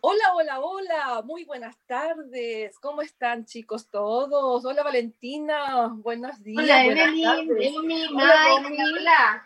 [0.00, 2.78] Hola, hola, hola, muy buenas tardes.
[2.78, 4.64] ¿Cómo están chicos todos?
[4.64, 6.62] Hola Valentina, buenos días.
[6.62, 7.50] Hola Evelyn.
[7.60, 9.44] Emi, Hola,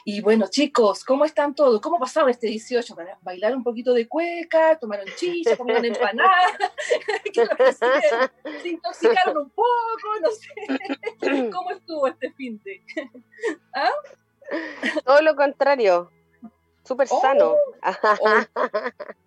[0.05, 1.81] Y bueno, chicos, ¿cómo están todos?
[1.81, 2.95] ¿Cómo pasaron este 18?
[2.95, 4.79] ¿Para ¿Bailar un poquito de cueca?
[4.79, 5.57] ¿Tomaron chicha?
[5.57, 6.33] ¿Comieron empanada?
[7.33, 7.73] ¿Qué lo que?
[7.73, 9.67] ¿Se intoxicaron un poco?
[10.23, 11.51] No sé.
[11.53, 12.83] ¿Cómo estuvo este fin de?
[15.05, 16.11] Todo lo contrario.
[16.85, 17.21] Súper Oh.
[17.21, 17.55] sano.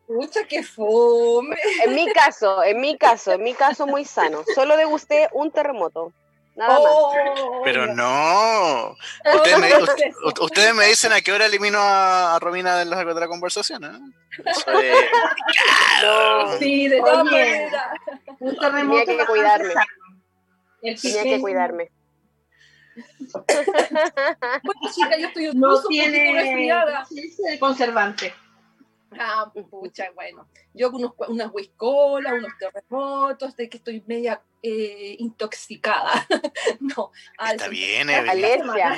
[0.07, 1.55] Pucha, qué fome.
[1.85, 4.43] En mi caso, en mi caso, en mi caso muy sano.
[4.55, 6.11] Solo degusté un terremoto.
[6.55, 6.81] Nada más.
[6.93, 7.93] Oh, Pero ya.
[7.93, 8.95] no.
[9.35, 10.17] Ustedes me, ¿cómo es eso?
[10.25, 13.27] u- ustedes me dicen a qué hora elimino a, a Romina de la, de la
[13.27, 13.83] conversación.
[13.85, 13.99] ¿eh?
[14.45, 14.95] Eso es-
[16.03, 17.73] No, Sí, de todas maneras.
[18.59, 19.73] Terremoto que cuidarme.
[20.81, 21.89] tenía que cuidarme.
[24.63, 26.33] Bueno, chica, yo estoy no un poquito tiene
[27.47, 28.33] de conservante.
[29.19, 30.47] Ah, pucha, bueno.
[30.73, 36.25] Yo con unos, unas whiskolas, unos terremotos, de que estoy media eh, intoxicada.
[36.79, 38.09] no, a Está bien.
[38.09, 38.95] Alergia.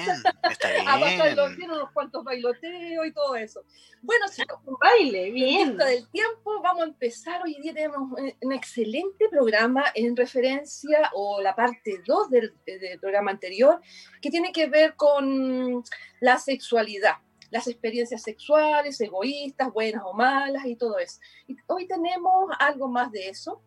[0.50, 0.88] Está bien.
[0.88, 1.72] A pasar los bien.
[1.72, 3.64] unos cuantos bailoteos y todo eso.
[4.02, 5.78] Bueno, chicos, Un baile, En bien.
[5.78, 7.41] del tiempo, vamos a empezar.
[7.44, 13.00] Hoy día tenemos un, un excelente programa en referencia, o la parte 2 del, del
[13.00, 13.80] programa anterior,
[14.22, 15.84] que tiene que ver con
[16.19, 17.16] la sexualidad,
[17.54, 21.19] las experiencias sexuales, egoístas, buenas o malas y todo eso.
[21.47, 23.62] Y hoy tenemos algo más de eso,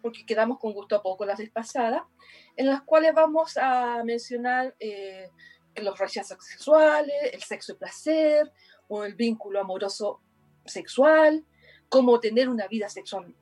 [0.00, 2.08] porque quedamos con gusto a poco la vez pasada,
[2.56, 5.28] en las cuales vamos a mencionar eh,
[5.76, 8.50] los rechazos sexuales, el sexo y placer,
[8.88, 10.22] o el vínculo amoroso
[10.64, 11.44] sexual,
[11.90, 13.36] cómo tener una vida sexual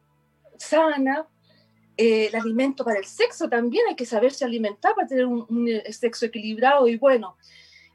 [0.58, 1.28] sana,
[1.96, 5.68] eh, el alimento para el sexo también, hay que saberse alimentar para tener un, un,
[5.68, 7.36] eh, sexo equilibrado y bueno.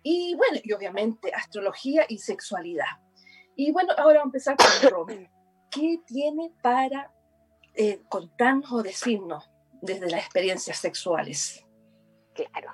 [0.07, 2.85] Y bueno, y obviamente astrología y sexualidad.
[3.55, 5.27] Y bueno, ahora vamos a empezar con Romy.
[5.71, 7.11] ¿Qué tiene para
[7.73, 9.49] eh, contarnos o decirnos
[9.81, 11.65] desde las experiencias sexuales?
[12.35, 12.71] Claro.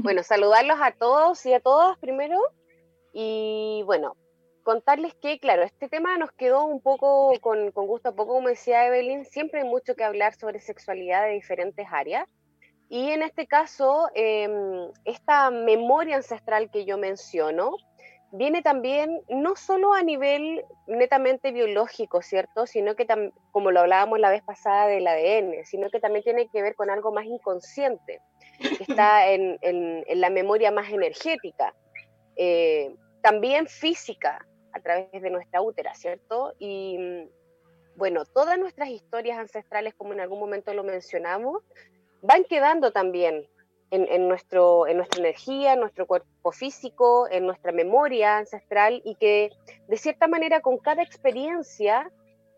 [0.00, 2.40] Bueno, saludarlos a todos y a todas primero.
[3.12, 4.16] Y bueno,
[4.64, 8.48] contarles que, claro, este tema nos quedó un poco con, con gusto a poco, como
[8.48, 12.28] decía Evelyn, siempre hay mucho que hablar sobre sexualidad de diferentes áreas.
[12.88, 14.48] Y en este caso, eh,
[15.04, 17.76] esta memoria ancestral que yo menciono
[18.30, 22.66] viene también no solo a nivel netamente biológico, ¿cierto?
[22.66, 23.06] Sino que,
[23.50, 26.90] como lo hablábamos la vez pasada del ADN, sino que también tiene que ver con
[26.90, 28.20] algo más inconsciente,
[28.58, 31.74] que está en, en, en la memoria más energética,
[32.36, 36.54] eh, también física, a través de nuestra útera, ¿cierto?
[36.58, 37.28] Y
[37.96, 41.62] bueno, todas nuestras historias ancestrales, como en algún momento lo mencionamos,
[42.22, 43.46] van quedando también
[43.90, 49.50] en, nuestro, en nuestra energía, en nuestro cuerpo físico, en nuestra memoria ancestral y que
[49.86, 52.10] de cierta manera con cada experiencia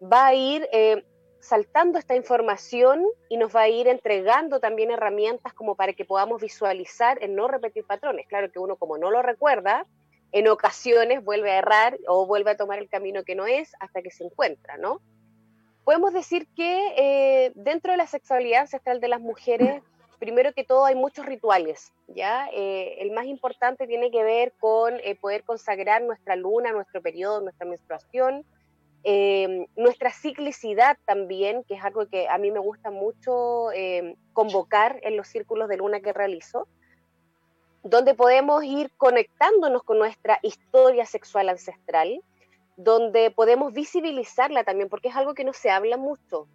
[0.02, 1.04] va a ir eh,
[1.40, 6.40] saltando esta información y nos va a ir entregando también herramientas como para que podamos
[6.42, 8.26] visualizar en no repetir patrones.
[8.26, 9.86] Claro que uno como no lo recuerda,
[10.32, 14.02] en ocasiones vuelve a errar o vuelve a tomar el camino que no es hasta
[14.02, 15.00] que se encuentra, ¿no?
[15.90, 19.82] Podemos decir que eh, dentro de la sexualidad ancestral de las mujeres
[20.20, 22.48] primero que todo hay muchos rituales, ¿ya?
[22.52, 27.40] Eh, el más importante tiene que ver con eh, poder consagrar nuestra luna, nuestro periodo,
[27.40, 28.44] nuestra menstruación,
[29.02, 33.70] eh, nuestra ciclicidad también, que es algo que a mí me gusta mucho
[34.32, 36.68] convocar en los círculos de luna que realizo,
[37.82, 42.22] donde podemos ir conectándonos con nuestra historia sexual ancestral,
[42.84, 46.46] donde podemos visibilizarla también, porque es algo que no se habla mucho.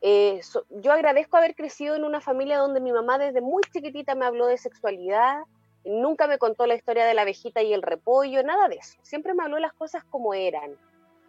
[0.00, 0.40] Eh,
[0.70, 4.46] yo agradezco haber crecido en una familia donde mi mamá desde muy chiquitita me habló
[4.46, 5.42] de sexualidad,
[5.84, 8.98] nunca me contó la historia de la abejita y el repollo, nada de eso.
[9.02, 10.76] Siempre me habló las cosas como eran,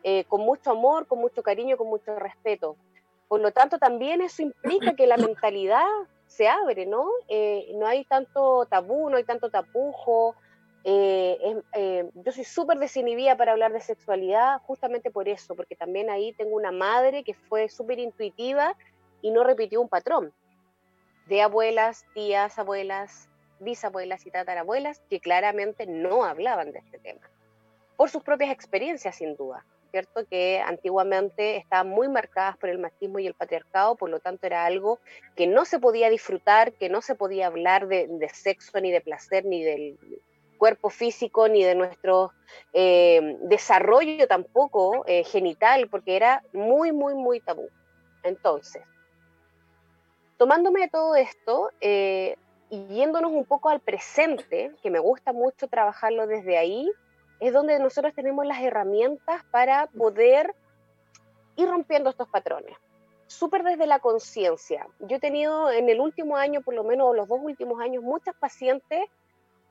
[0.03, 2.75] eh, con mucho amor, con mucho cariño, con mucho respeto.
[3.27, 5.87] Por lo tanto, también eso implica que la mentalidad
[6.27, 7.07] se abre, ¿no?
[7.27, 10.35] Eh, no hay tanto tabú, no hay tanto tapujo.
[10.87, 11.57] Es,
[12.13, 16.55] yo soy súper desinhibida para hablar de sexualidad justamente por eso, porque también ahí tengo
[16.55, 18.77] una madre que fue súper intuitiva
[19.21, 20.31] y no repitió un patrón.
[21.25, 23.29] de abuelas, tías, abuelas,
[23.59, 27.21] bisabuelas y tatarabuelas que claramente no hablaban de este tema,
[27.97, 30.25] por sus propias experiencias sin duda, ¿cierto?
[30.27, 34.65] Que antiguamente estaban muy marcadas por el machismo y el patriarcado, por lo tanto era
[34.65, 34.99] algo
[35.35, 39.45] que no se podía disfrutar, que no se podía hablar de, sexo, ni de placer,
[39.45, 39.97] ni del
[40.55, 42.31] cuerpo físico, ni de nuestro
[42.73, 47.69] eh, desarrollo tampoco eh, genital, porque era muy, muy, muy tabú.
[48.23, 48.83] Entonces,
[50.37, 52.37] tomándome todo esto, eh,
[52.69, 56.91] y yéndonos un poco al presente, que me gusta mucho trabajarlo desde ahí,
[57.39, 60.55] es donde nosotros tenemos las herramientas para poder
[61.55, 62.75] ir rompiendo estos patrones.
[63.27, 64.87] Súper desde la conciencia.
[64.99, 68.35] Yo he tenido en el último año, por lo menos los dos últimos años, muchas
[68.35, 69.09] pacientes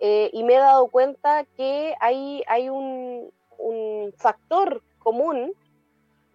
[0.00, 5.52] eh, y me he dado cuenta que hay, hay un, un factor común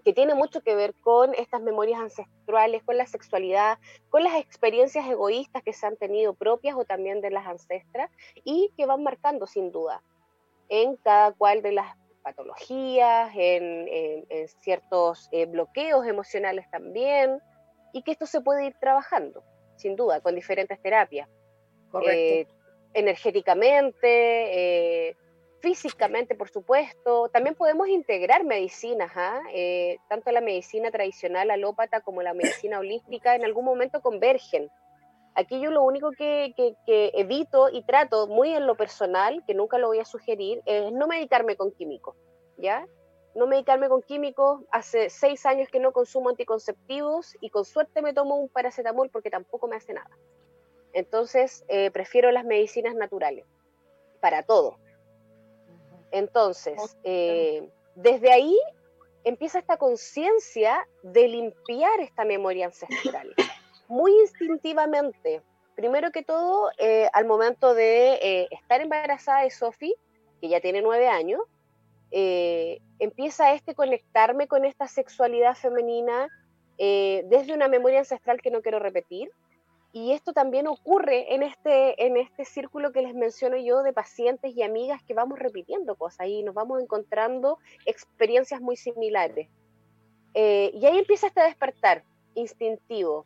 [0.03, 3.77] que tiene mucho que ver con estas memorias ancestrales, con la sexualidad,
[4.09, 8.09] con las experiencias egoístas que se han tenido propias o también de las ancestras
[8.43, 10.01] y que van marcando sin duda
[10.69, 13.87] en cada cual de las patologías, en,
[14.61, 17.41] ciertos eh, bloqueos emocionales también,
[17.91, 19.43] y que esto se puede ir trabajando,
[19.75, 21.27] sin duda, con diferentes terapias.
[22.07, 22.45] Eh,
[22.93, 24.07] energéticamente,
[25.09, 25.17] eh,
[25.61, 27.29] físicamente, por supuesto.
[27.29, 29.41] También podemos integrar medicinas, ¿ah?
[29.53, 34.69] eh, tanto la medicina tradicional alópata como la medicina holística en algún momento convergen.
[35.35, 36.53] Aquí yo lo único que,
[36.87, 41.07] evito y trato muy en lo personal, que nunca lo voy a sugerir, es no
[41.07, 42.15] medicarme con químicos,
[42.57, 42.85] ¿ya?
[43.35, 44.61] No medicarme con químicos.
[44.71, 49.29] Hace seis años que no consumo anticonceptivos y con suerte me tomo un paracetamol porque
[49.29, 50.09] tampoco me hace nada.
[50.93, 53.45] Entonces, eh, prefiero las medicinas naturales
[54.19, 54.77] para todo.
[56.11, 58.57] Entonces, eh, desde ahí
[59.23, 63.33] empieza esta conciencia de limpiar esta memoria ancestral,
[63.87, 65.41] muy instintivamente.
[65.75, 69.95] Primero que todo, eh, al momento de estar embarazada de Sophie,
[70.41, 71.41] que ya tiene nueve años,
[72.11, 76.27] empieza este conectarme con esta sexualidad femenina
[76.77, 79.29] desde una memoria ancestral que no quiero repetir,
[79.91, 84.55] y esto también ocurre en este, en este círculo que les menciono yo de pacientes
[84.55, 89.49] y amigas que vamos repitiendo cosas y nos vamos encontrando experiencias muy similares.
[90.35, 92.03] Eh, y ahí empieza este despertar
[92.35, 93.25] instintivo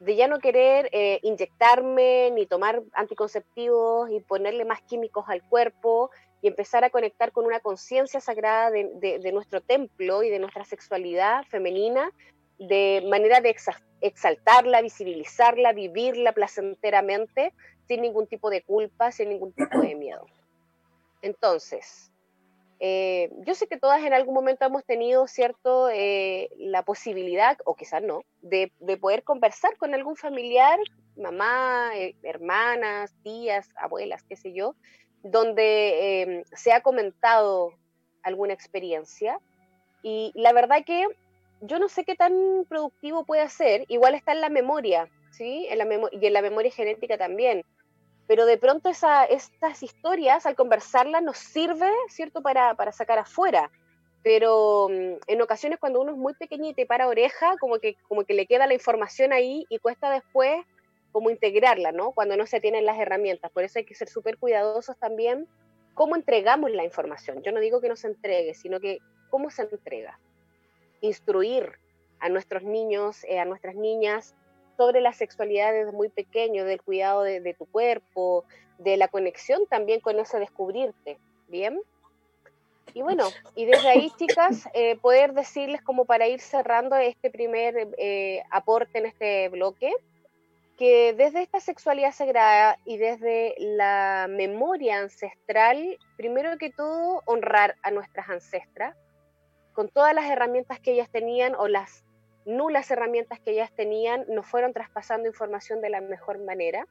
[0.00, 6.10] de ya no querer eh, inyectarme ni tomar anticonceptivos y ponerle más químicos al cuerpo
[6.42, 10.64] y empezar a conectar con una conciencia sagrada de, de, nuestro templo y de nuestra
[10.64, 12.10] sexualidad femenina
[12.68, 13.54] de manera de
[14.00, 17.52] exaltarla, visibilizarla, vivirla placenteramente,
[17.88, 20.26] sin ningún tipo de culpa, sin ningún tipo de miedo.
[21.22, 22.12] Entonces,
[22.84, 27.76] eh, yo sé que todas en algún momento hemos tenido, ¿cierto?, eh, la posibilidad, o
[27.76, 30.80] quizás no, de, poder conversar con algún familiar,
[31.16, 34.74] mamá, eh, hermanas, tías, abuelas, qué sé yo,
[35.22, 37.72] donde se ha comentado
[38.24, 39.38] alguna experiencia.
[40.02, 41.06] Y la verdad que
[41.62, 45.66] yo no sé qué tan productivo puede ser, igual está en la memoria, ¿sí?
[45.70, 47.64] En la y en la memoria genética también.
[48.26, 53.70] Pero de pronto esa, estas historias, al conversarlas, nos sirve, ¿cierto?, para, para sacar afuera.
[54.24, 58.24] Pero mm, en ocasiones cuando uno es muy pequeñito y para oreja, como que, como
[58.24, 60.64] que le queda la información ahí y cuesta después
[61.12, 62.10] como integrarla, ¿no?
[62.12, 63.52] Cuando no se tienen las herramientas.
[63.52, 65.46] Por eso hay que ser súper cuidadosos también
[65.94, 67.42] cómo entregamos la información.
[67.42, 68.98] Yo no digo que no se entregue, sino que
[69.30, 70.18] cómo se entrega
[71.02, 71.72] instruir
[72.20, 74.34] a nuestros niños, eh, a nuestras niñas
[74.78, 78.44] sobre la sexualidad desde muy pequeño, del cuidado de, tu cuerpo,
[78.78, 81.18] de la conexión también con ese descubrirte,
[81.48, 81.78] ¿bien?
[82.94, 87.88] Y bueno, y desde ahí, chicas, eh, poder decirles como para ir cerrando este primer
[87.98, 89.92] eh, aporte en este bloque,
[90.78, 97.90] que desde esta sexualidad sagrada y desde la memoria ancestral, primero que todo, honrar a
[97.90, 98.96] nuestras ancestras,
[99.72, 102.04] con todas las herramientas que ellas tenían o las
[102.44, 106.86] nulas herramientas que ellas tenían, nos fueron traspasando información de la mejor manera.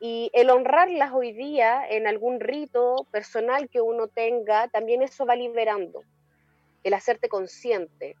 [0.00, 5.36] Y el honrarlas hoy día en algún rito personal que uno tenga, también eso va
[5.36, 6.02] liberando.
[6.82, 8.16] El hacerte consciente,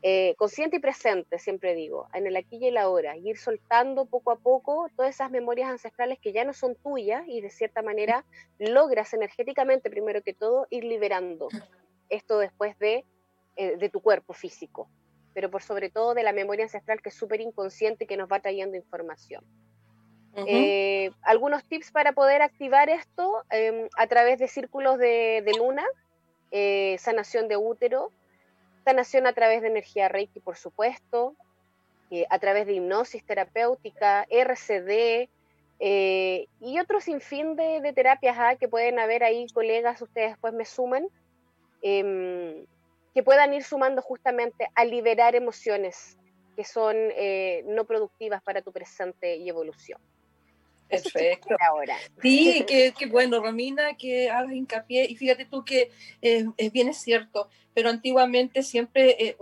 [0.00, 4.30] eh, consciente y presente, siempre digo, en el aquí y el ahora, ir soltando poco
[4.30, 8.24] a poco todas esas memorias ancestrales que ya no son tuyas y de cierta manera
[8.58, 11.48] logras energéticamente, primero que todo, ir liberando
[12.08, 13.04] esto después de
[13.60, 14.88] eh, de tu cuerpo físico,
[15.34, 18.30] pero por sobre todo de la memoria ancestral que es súper inconsciente y que nos
[18.30, 19.44] va trayendo información.
[20.46, 25.84] Eh, algunos tips para poder activar esto em, a través de círculos de, luna,
[26.52, 28.12] eh, sanación de útero,
[28.84, 31.34] sanación a través de energía Reiki, por supuesto,
[32.30, 35.28] a través de hipnosis terapéutica, RCD
[35.80, 38.56] eh, y otro sinfín de, de terapias ¿ah?
[38.56, 41.06] que pueden haber ahí, colegas, ustedes después me suman,
[41.82, 42.64] em,
[43.14, 46.16] que puedan ir sumando justamente a liberar emociones
[46.56, 50.00] que son eh, no productivas para tu presente y evolución.
[50.88, 51.54] Perfecto.
[51.68, 51.96] Ahora.
[52.22, 55.06] Sí, qué, bueno, Romina, que hagas hincapié.
[55.08, 55.90] Y fíjate tú que
[56.22, 59.36] eh, es bien es cierto, pero antiguamente siempre eh,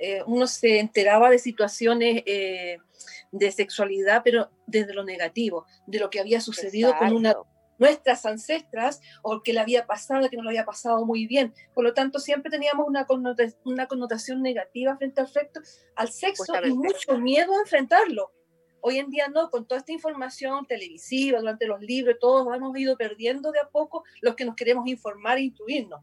[0.00, 6.20] eh, uno se enteraba de situaciones de sexualidad, pero desde lo negativo, de lo que
[6.20, 7.34] había sucedido con una
[7.78, 11.54] nuestras ancestras o que le había pasado, que no lo había pasado muy bien.
[11.74, 15.60] Por lo tanto, siempre teníamos una, connotación, una connotación negativa frente al, sexo,
[15.96, 18.32] al sexo y mucho miedo a enfrentarlo.
[18.86, 22.98] Hoy en día no, con toda esta información televisiva, durante los libros, todos hemos ido
[22.98, 26.02] perdiendo de a poco los que nos queremos informar e intuirnos.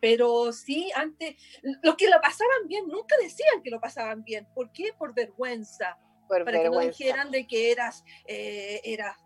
[0.00, 1.36] Pero sí, antes,
[1.82, 4.46] los que lo pasaban bien nunca decían que lo pasaban bien.
[4.54, 4.92] ¿Por qué?
[4.98, 5.98] Por vergüenza.
[6.28, 9.16] para que no dijeran de que eras, eh, eras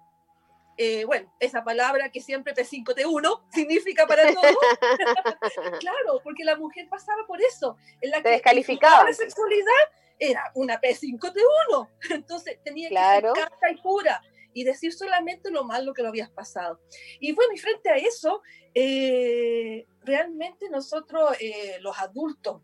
[0.80, 4.56] eh, bueno, esa palabra que siempre P5T1 significa para todos.
[5.80, 7.76] claro, porque la mujer pasaba por eso.
[8.00, 9.04] En la que descalificaba.
[9.04, 9.75] La sexualidad
[10.20, 11.88] era una P5T1.
[12.11, 14.23] Entonces tenía que ser casta y pura
[14.54, 16.80] y decir solamente lo malo que lo habías pasado.
[17.18, 18.42] Y bueno, y frente a eso,
[18.73, 22.62] eh, realmente nosotros, eh, los adultos,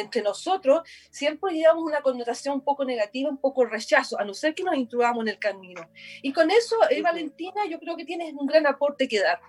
[0.00, 4.54] entre nosotros, siempre llevamos una connotación un poco negativa, un poco rechazo, a no ser
[4.54, 5.88] que nos intrugamos en el camino.
[6.22, 9.40] Y con eso, eh, Valentina, yo creo que tienes un gran aporte que dar.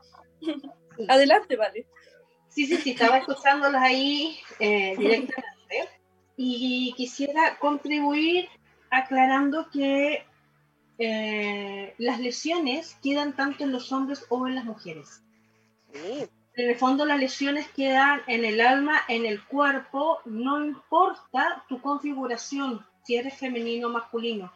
[1.09, 1.87] Adelante, Vale.
[2.49, 5.89] Sí, sí, sí, estaba escuchándolas ahí directamente
[6.37, 8.47] y quisiera contribuir
[8.89, 10.25] aclarando que
[10.97, 15.21] eh, las lesiones quedan tanto en los hombres o en las mujeres.
[16.57, 21.81] En el fondo las lesiones quedan en el alma, en el cuerpo, no importa tu
[21.81, 24.53] configuración, si eres femenino o masculino.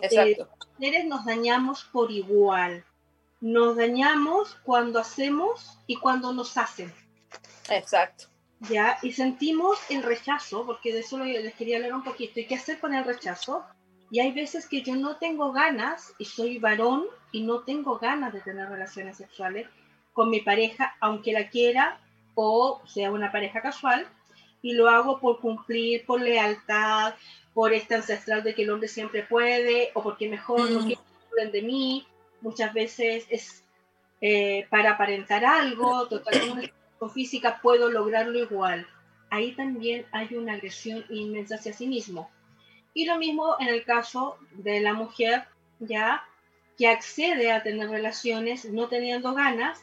[0.00, 0.48] Exacto.
[0.78, 2.84] Eh, nos dañamos por igual.
[3.40, 6.92] Nos dañamos cuando hacemos y cuando nos hacen.
[7.70, 8.26] Exacto.
[8.68, 8.98] ¿ya?
[9.02, 12.40] Y sentimos el rechazo, porque de eso les quería hablar un poquito.
[12.40, 13.64] ¿Y qué hacer con el rechazo?
[14.10, 18.32] Y hay veces que yo no tengo ganas, y soy varón, y no tengo ganas
[18.32, 19.66] de tener relaciones sexuales
[20.12, 22.00] con mi pareja, aunque la quiera,
[22.34, 24.06] o sea una pareja casual,
[24.60, 27.14] y lo hago por cumplir, por lealtad,
[27.54, 30.84] por este ancestral de que el hombre siempre puede, o porque mejor no mm.
[30.84, 32.06] quieren de mí.
[32.40, 33.64] Muchas veces es
[34.20, 36.72] eh, para aparentar algo, totalmente
[37.14, 38.86] física puedo lograrlo igual.
[39.30, 42.30] Ahí también hay una agresión inmensa hacia sí mismo.
[42.94, 45.44] Y lo mismo en el caso de la mujer,
[45.80, 46.22] ya
[46.78, 49.82] que accede a tener relaciones no teniendo ganas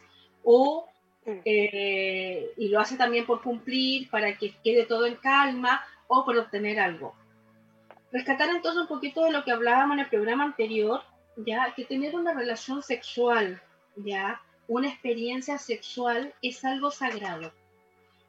[0.51, 0.89] o
[1.27, 1.41] mm.
[1.46, 6.36] eh, y lo hace también por cumplir, para que quede todo en calma o por
[6.38, 7.13] obtener algo.
[8.12, 11.03] Rescatar entonces un poquito de lo que hablábamos en el programa anterior,
[11.38, 13.62] ya que tener una relación sexual,
[13.96, 17.51] ya una experiencia sexual es algo sagrado.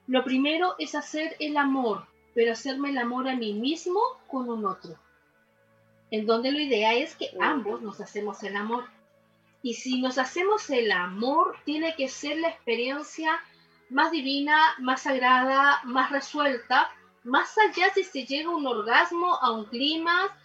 [0.06, 4.66] Lo primero es hacer el amor, pero hacerme el amor a mí mismo con un
[4.66, 4.98] otro.
[6.10, 8.84] En donde la idea es que ambos nos hacemos el amor.
[9.62, 13.40] Y si nos hacemos el amor, tiene que ser la experiencia
[13.90, 16.90] más divina, más sagrada, más resuelta,
[17.24, 20.36] más allá si se llega a un orgasmo, a un clima,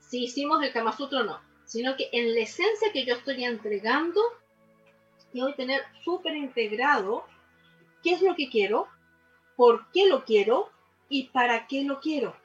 [0.00, 3.44] si hicimos el Kama Sutra o no, sino que en la esencia que yo estoy
[3.44, 4.20] entregando
[5.34, 7.24] que tener súper integrado
[8.02, 8.86] qué es lo que quiero,
[9.56, 10.70] por qué lo quiero
[11.08, 12.36] y para qué lo quiero.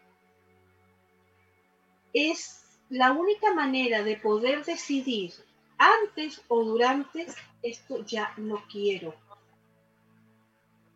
[2.13, 5.33] Es la única manera de poder decidir
[5.79, 7.25] antes o durante
[7.63, 9.15] esto ya no quiero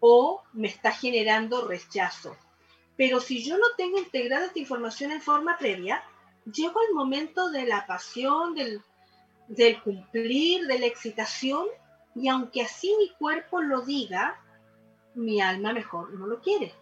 [0.06, 2.36] o me está generando rechazo.
[2.98, 6.04] Pero si yo no tengo integrada esta información en forma previa,
[6.46, 8.82] llego al momento de la pasión, del,
[9.48, 11.66] del cumplir, de la excitación
[12.16, 14.40] y aunque así mi cuerpo lo diga,
[15.16, 16.74] mi alma mejor no lo quiere.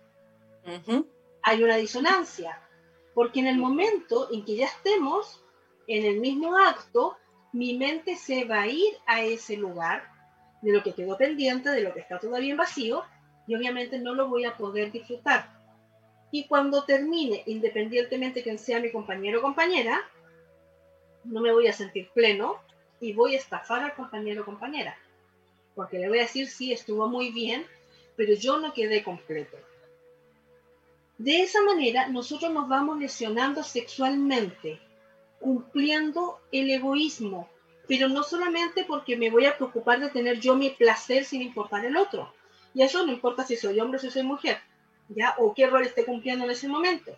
[1.44, 2.60] Hay una disonancia,
[3.14, 5.44] porque en el momento en que ya estemos
[5.86, 7.18] en el mismo acto,
[7.54, 10.04] mi mente se va a ir a ese lugar
[10.62, 13.04] de lo que quedó pendiente, de lo que está todavía en vacío,
[13.48, 15.50] y obviamente no lo voy a poder disfrutar.
[16.32, 20.00] Y cuando termine, independientemente que sea mi compañero o compañera,
[21.26, 22.60] no me voy a sentir pleno
[23.00, 24.96] y voy a estafar al compañero o compañera
[25.76, 27.66] porque le voy a decir, sí, estuvo muy bien,
[28.16, 29.58] pero yo no quedé completo.
[31.18, 34.80] De esa manera, nosotros nos vamos lesionando sexualmente,
[35.42, 37.50] cumpliendo el egoísmo,
[37.88, 41.84] pero no solamente porque me voy a preocupar de tener yo mi placer sin importar
[41.84, 42.34] el otro.
[42.74, 44.60] Y eso no importa si soy hombre o si soy mujer,
[45.10, 45.36] ¿ya?
[45.40, 47.12] O qué rol esté cumpliendo en ese momento.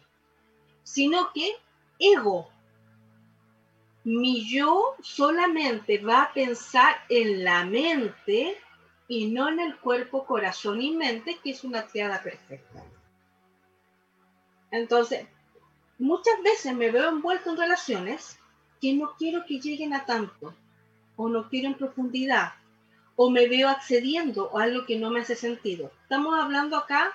[0.83, 1.55] sino que
[1.99, 2.49] ego.
[4.03, 8.57] Mi yo solamente va a pensar en la mente
[9.07, 12.83] y no en el cuerpo, corazón y mente, que es una triada perfecta.
[14.71, 15.27] Entonces,
[15.99, 18.37] muchas veces me veo envuelto en relaciones
[18.81, 20.53] que no quiero que lleguen a tanto,
[21.15, 22.53] o no quiero en profundidad,
[23.15, 25.91] o me veo accediendo a algo que no me hace sentido.
[26.03, 27.13] Estamos hablando acá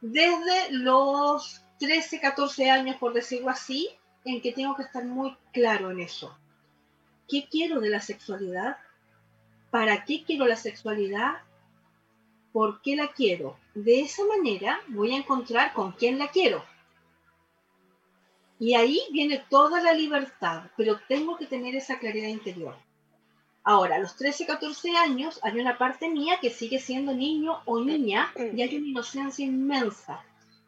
[0.00, 3.90] desde los 13, 14 años, por decirlo así,
[4.24, 6.36] en que tengo que estar muy claro en eso.
[7.28, 8.76] ¿Qué quiero de la sexualidad?
[9.70, 11.38] ¿Para qué quiero la sexualidad?
[12.52, 13.58] ¿Por qué la quiero?
[13.74, 16.64] De esa manera voy a encontrar con quién la quiero.
[18.58, 22.74] Y ahí viene toda la libertad, pero tengo que tener esa claridad interior.
[23.62, 27.80] Ahora, a los 13, 14 años hay una parte mía que sigue siendo niño o
[27.80, 30.24] niña y hay una inocencia inmensa,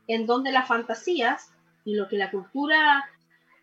[0.08, 1.50] en donde las fantasías
[1.84, 3.08] y lo que la cultura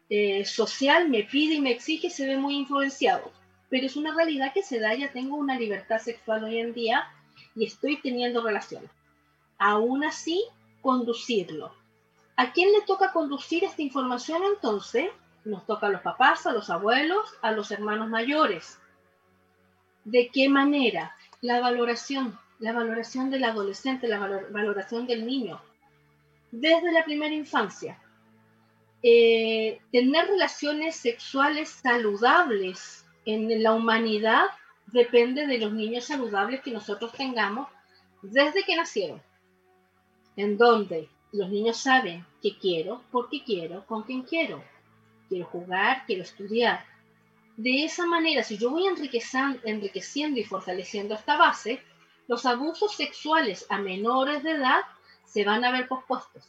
[0.10, 3.32] eh, social me pide y me exige se ve muy influenciado.
[3.70, 7.05] Pero es una realidad que se da, ya tengo una libertad sexual hoy en día
[7.55, 8.89] y estoy teniendo relaciones.
[9.58, 10.44] Aún así,
[10.82, 11.74] conducirlo.
[12.38, 15.10] ¿A quién le toca conducir esta información entonces?
[15.46, 18.80] Nos toca a los papás, a los abuelos, a los hermanos mayores
[20.06, 21.15] ¿De qué manera?
[21.42, 25.60] La valoración, la valoración del adolescente, la valoración del niño,
[26.51, 28.00] desde la primera infancia.
[29.01, 34.46] Eh, tener relaciones sexuales saludables en la humanidad
[34.86, 37.68] depende de los niños saludables que nosotros tengamos
[38.22, 39.22] desde que nacieron,
[40.36, 44.63] en donde los niños saben qué quiero, por qué quiero, con quién quiero.
[45.30, 46.86] Quiero jugar, quiero estudiar,
[47.58, 51.82] de esa manera, si yo voy enriqueciendo y fortaleciendo esta base,
[52.27, 54.82] los abusos sexuales a menores de edad
[55.24, 56.44] se van a ver pospuestos.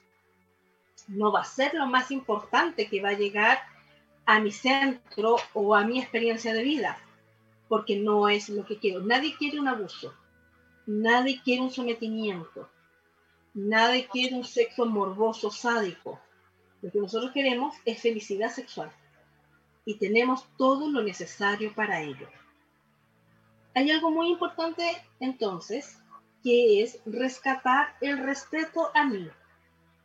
[1.07, 3.61] No va a ser lo más importante que va a llegar
[4.25, 6.99] a mi centro o a mi experiencia de vida,
[7.69, 9.01] porque no es lo que quiero.
[9.01, 10.13] Nadie quiere un abuso,
[10.87, 12.69] nadie quiere un sometimiento,
[13.57, 16.21] nadie quiere un sexo morboso, sádico.
[16.83, 18.93] Lo que nosotros queremos es felicidad sexual
[19.87, 22.29] y tenemos todo lo necesario para ello.
[23.75, 24.85] Hay algo muy importante
[25.21, 25.99] entonces,
[26.43, 29.29] que es rescatar el respeto a mí.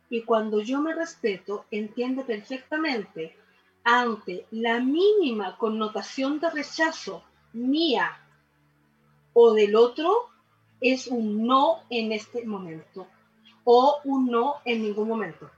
[0.08, 3.36] Y cuando yo me respeto, entiendo perfectamente
[3.84, 8.18] ante la mínima connotación de rechazo mía
[9.34, 10.28] o del otro,
[10.80, 13.06] es un no en este momento
[13.64, 15.50] o un no en ningún momento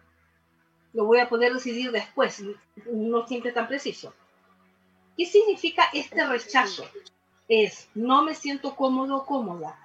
[0.95, 2.43] lo voy a poder decidir después,
[2.87, 4.14] no siempre tan preciso.
[5.19, 6.85] ¿Qué significa este rechazo?
[7.49, 9.77] Es, no me siento cómodo o cómoda.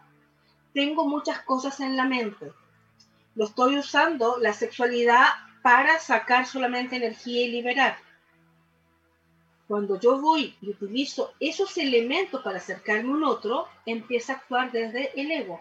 [0.74, 2.54] Tengo muchas cosas en la mente.
[3.36, 5.26] Lo estoy usando la sexualidad
[5.64, 7.98] para sacar solamente energía y liberar.
[9.68, 14.72] Cuando yo voy y utilizo esos elementos para acercarme a un otro, empieza a actuar
[14.72, 15.60] desde el ego,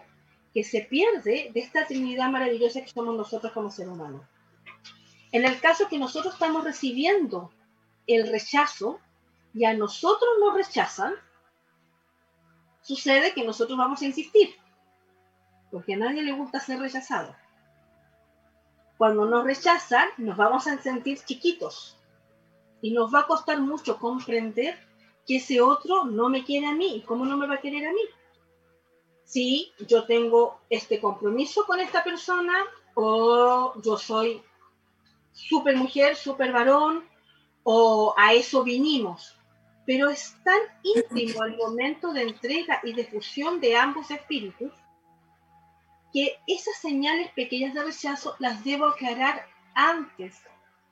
[0.53, 4.27] que se pierde de esta trinidad maravillosa que somos nosotros como ser humano.
[5.31, 7.51] En el caso que nosotros estamos recibiendo
[8.07, 8.99] el rechazo
[9.53, 11.13] y a nosotros nos rechazan,
[12.81, 14.55] sucede que nosotros vamos a insistir,
[15.71, 17.35] porque a nadie le gusta ser rechazado.
[18.97, 21.97] Cuando nos rechazan, nos vamos a sentir chiquitos
[22.81, 24.77] y nos va a costar mucho comprender
[25.25, 27.87] que ese otro no me quiere a mí y cómo no me va a querer
[27.87, 28.01] a mí.
[29.29, 32.65] Si yo tengo este compromiso con esta persona
[32.95, 34.41] o yo soy
[35.31, 37.07] super mujer, super varón,
[37.61, 39.37] o a eso vinimos.
[39.85, 44.71] Pero es tan íntimo el momento de entrega y de fusión de ambos espíritus
[46.11, 50.41] que esas señales pequeñas de rechazo las debo aclarar antes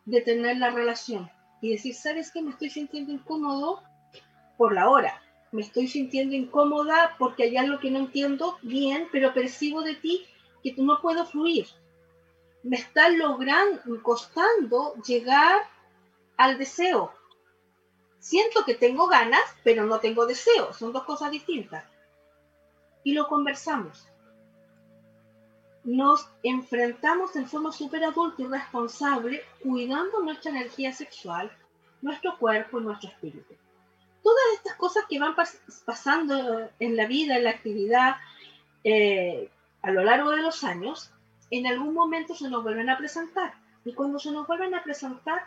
[0.05, 1.27] de tener la relación
[1.59, 2.43] y decir, ¿sabes qué?
[2.43, 3.81] Me estoy sintiendo incómodo
[4.59, 5.23] por la hora.
[5.51, 10.25] Me estoy sintiendo incómoda porque hay algo que no entiendo bien, pero percibo de ti
[10.63, 11.67] que no puedo fluir
[12.67, 15.61] me está logrando, costando llegar
[16.35, 17.13] al deseo.
[18.19, 20.73] Siento que tengo ganas, pero no tengo deseo.
[20.73, 21.85] Son dos cosas distintas.
[23.03, 24.07] Y lo conversamos.
[25.83, 31.49] Nos enfrentamos en forma súper adulta y responsable, cuidando nuestra energía sexual,
[32.01, 33.55] nuestro cuerpo y nuestro espíritu.
[34.23, 35.35] Todas estas cosas que van
[35.85, 38.17] pasando en la vida, en la actividad,
[38.83, 39.49] eh,
[39.81, 41.11] a lo largo de los años,
[41.49, 43.53] en algún momento se nos vuelven a presentar.
[43.85, 45.43] Y cuando se nos vuelven a presentar,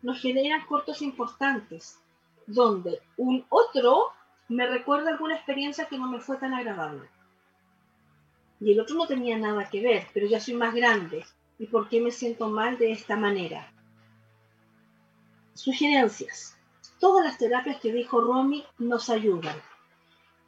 [0.00, 1.98] nos generan cortos importantes,
[2.46, 4.12] donde un otro
[4.48, 7.08] me recuerda alguna experiencia que no me fue tan agradable.
[8.60, 11.24] Y el otro no tenía nada que ver, pero ya soy más grande.
[11.58, 13.72] ¿Y por qué me siento mal de esta manera?
[15.54, 16.56] Sugerencias.
[17.02, 19.56] Todas las terapias que dijo Romy nos ayudan.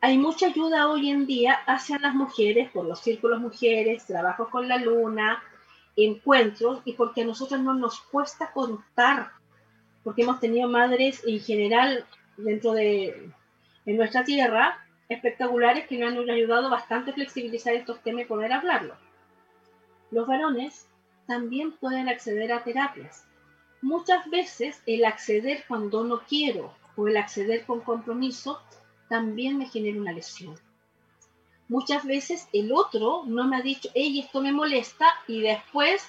[0.01, 4.69] Hay mucha ayuda hoy en día hacia las mujeres por los círculos mujeres, trabajos con
[4.69, 5.43] la luna,
[5.97, 9.33] encuentros y porque a nosotros no nos cuesta contar,
[10.05, 13.33] porque hemos tenido madres en general dentro de
[13.85, 18.53] en nuestra tierra espectaculares que nos han ayudado bastante a flexibilizar estos temas y poder
[18.53, 18.95] hablarlo.
[20.13, 20.87] Los varones
[21.27, 23.27] también pueden acceder a terapias.
[23.85, 28.63] Muchas veces el acceder cuando no quiero o el acceder con compromiso
[29.11, 30.59] también me genera una lesión.
[31.69, 36.09] Muchas veces el otro no me ha dicho, hey, esto me molesta y después,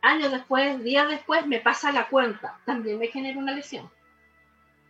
[0.00, 2.58] años después, días después, me pasa la cuenta.
[2.66, 3.88] También me genera una lesión.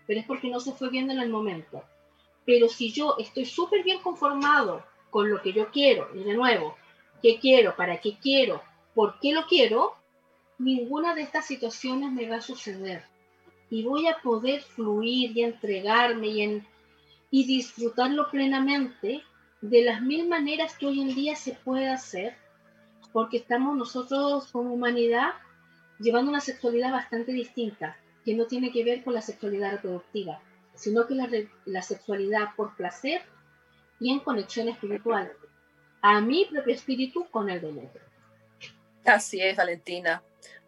[0.07, 1.85] Pero es porque no se fue viendo en el momento.
[2.47, 6.79] Pero si yo estoy súper bien conformado con lo que yo quiero, y de nuevo,
[7.21, 8.62] qué quiero, para qué quiero,
[8.95, 9.97] por qué lo quiero,
[10.62, 13.05] ninguna de estas situaciones me va a suceder.
[13.70, 16.62] Y voy a poder fluir y entregarme y,
[17.31, 19.22] y disfrutarlo plenamente
[19.61, 22.37] de las mil maneras que hoy en día se puede hacer,
[23.12, 25.31] porque estamos nosotros como humanidad
[25.98, 30.40] llevando una sexualidad bastante distinta, que no tiene que ver con la sexualidad reproductiva,
[30.75, 31.29] sino que la,
[31.64, 33.22] la sexualidad por placer
[34.01, 35.33] y en conexión espiritual,
[36.03, 38.03] a mi propio espíritu con el del otro.
[39.05, 40.22] Así es, Valentina.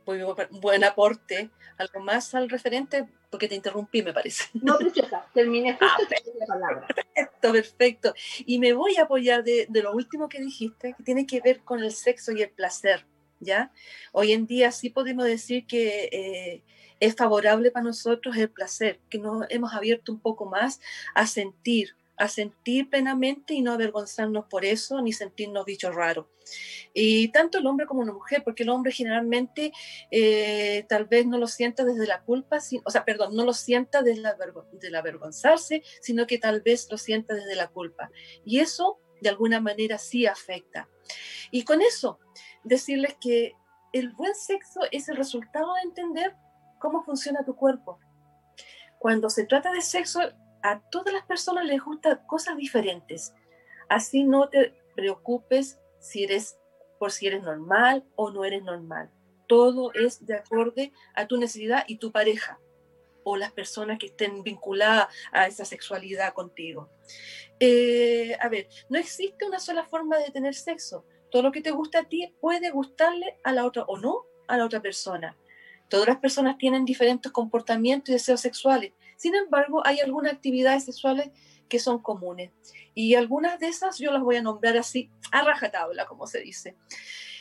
[0.07, 1.51] Muy buen aporte.
[1.79, 3.09] ¿Algo más al referente?
[3.31, 4.45] Porque te interrumpí, me parece.
[4.55, 5.27] No, preciosa.
[5.35, 5.97] Terminé ah,
[6.38, 6.87] la palabra.
[6.87, 8.14] Perfecto, perfecto.
[8.47, 11.61] Y me voy a apoyar de, de, lo último que dijiste, que tiene que ver
[11.61, 13.07] con el sexo y el placer.
[13.40, 13.73] ¿Ya?
[14.12, 16.62] Hoy en día sí podemos decir que eh,
[17.01, 20.81] es favorable para nosotros el placer, que nos hemos abierto un poco más
[21.14, 26.27] a sentir, a sentir plenamente y no avergonzarnos por eso ni sentirnos bichos raros.
[26.92, 29.72] Y tanto el hombre como la mujer, porque el hombre generalmente
[30.11, 34.03] eh, tal vez no lo sienta desde la culpa, o sea, perdón, no lo sienta
[34.03, 34.37] desde la,
[34.72, 38.11] del avergonzarse, sino que tal vez lo sienta desde la culpa.
[38.44, 40.88] Y eso de alguna manera sí afecta.
[41.50, 42.18] Y con eso,
[42.62, 43.55] decirles que
[43.92, 46.35] el buen sexo es el resultado de entender
[46.79, 47.98] cómo funciona tu cuerpo.
[48.98, 50.20] Cuando se trata de sexo,
[50.64, 53.35] a todas las personas les gustan cosas diferentes.
[53.88, 56.59] Así no te preocupes si eres
[56.98, 59.11] por si eres normal o no eres normal.
[59.46, 62.59] Todo es de acorde a tu necesidad y tu pareja
[63.24, 66.88] o las personas que estén vinculadas a esa sexualidad contigo.
[67.61, 71.05] Eh, a ver, no existe una sola forma de tener sexo.
[71.31, 74.57] Todo lo que te gusta a ti puede gustarle a la otra o no a
[74.57, 75.37] la otra persona.
[75.90, 78.92] Todas las personas tienen diferentes comportamientos y deseos sexuales.
[79.16, 81.31] Sin embargo, hay algunas actividades sexuales
[81.68, 82.50] que son comunes.
[82.94, 86.77] Y algunas de esas yo las voy a nombrar así, a rajatabla, como se dice.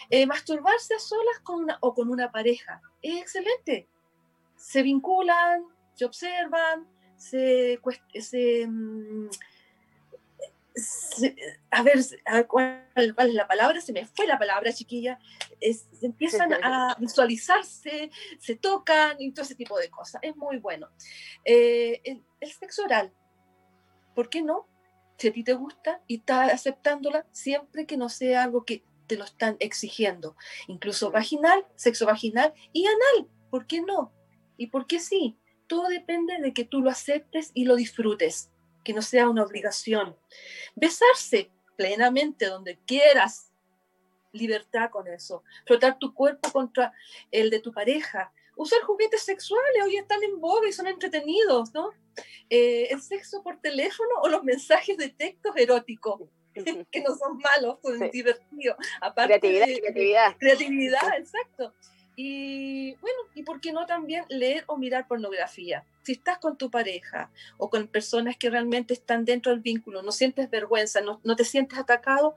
[0.09, 3.88] Eh, masturbarse a solas con o con una pareja es excelente.
[4.55, 7.79] Se vinculan, se observan, se,
[8.19, 9.29] se, mm,
[11.71, 11.99] a ver,
[12.47, 13.81] ¿cuál, es la palabra?
[13.81, 15.19] Se me fue la palabra, chiquilla.
[15.59, 18.09] se empiezan a visualizarse,
[18.39, 20.21] se tocan y todo ese tipo de cosas.
[20.23, 20.89] Es muy bueno.
[21.45, 23.13] Eh, el, sexo oral,
[24.15, 24.67] ¿por qué no?
[25.17, 29.15] Si a ti te gusta y estás aceptándola, siempre que no sea algo que te
[29.15, 30.36] lo están exigiendo.
[30.67, 34.12] Incluso vaginal, sexo vaginal y anal, ¿por qué no?
[34.57, 35.38] ¿Y por qué sí?
[35.67, 38.52] Todo depende de que tú lo aceptes y lo disfrutes
[38.84, 40.15] que no sea una obligación.
[40.76, 43.52] Besarse plenamente donde quieras,
[44.32, 45.43] libertad con eso.
[45.65, 46.93] Frotar tu cuerpo contra
[47.32, 48.32] el de tu pareja.
[48.56, 51.91] Usar juguetes sexuales, hoy están en boga y son entretenidos, ¿no?
[52.50, 56.22] Eh, el sexo por teléfono o los mensajes de textos eróticos,
[56.91, 58.78] que no son malos, son divertidos.
[59.02, 60.38] Aparte creatividad, creatividad.
[60.38, 61.74] Creatividad, exacto.
[62.15, 65.86] Y bueno, ¿y por qué no también leer o mirar pornografía?
[66.04, 70.12] Si estás con tu pareja o con personas que realmente están dentro del vínculo, no
[70.12, 72.36] sientes vergüenza, no, no te sientes atacado,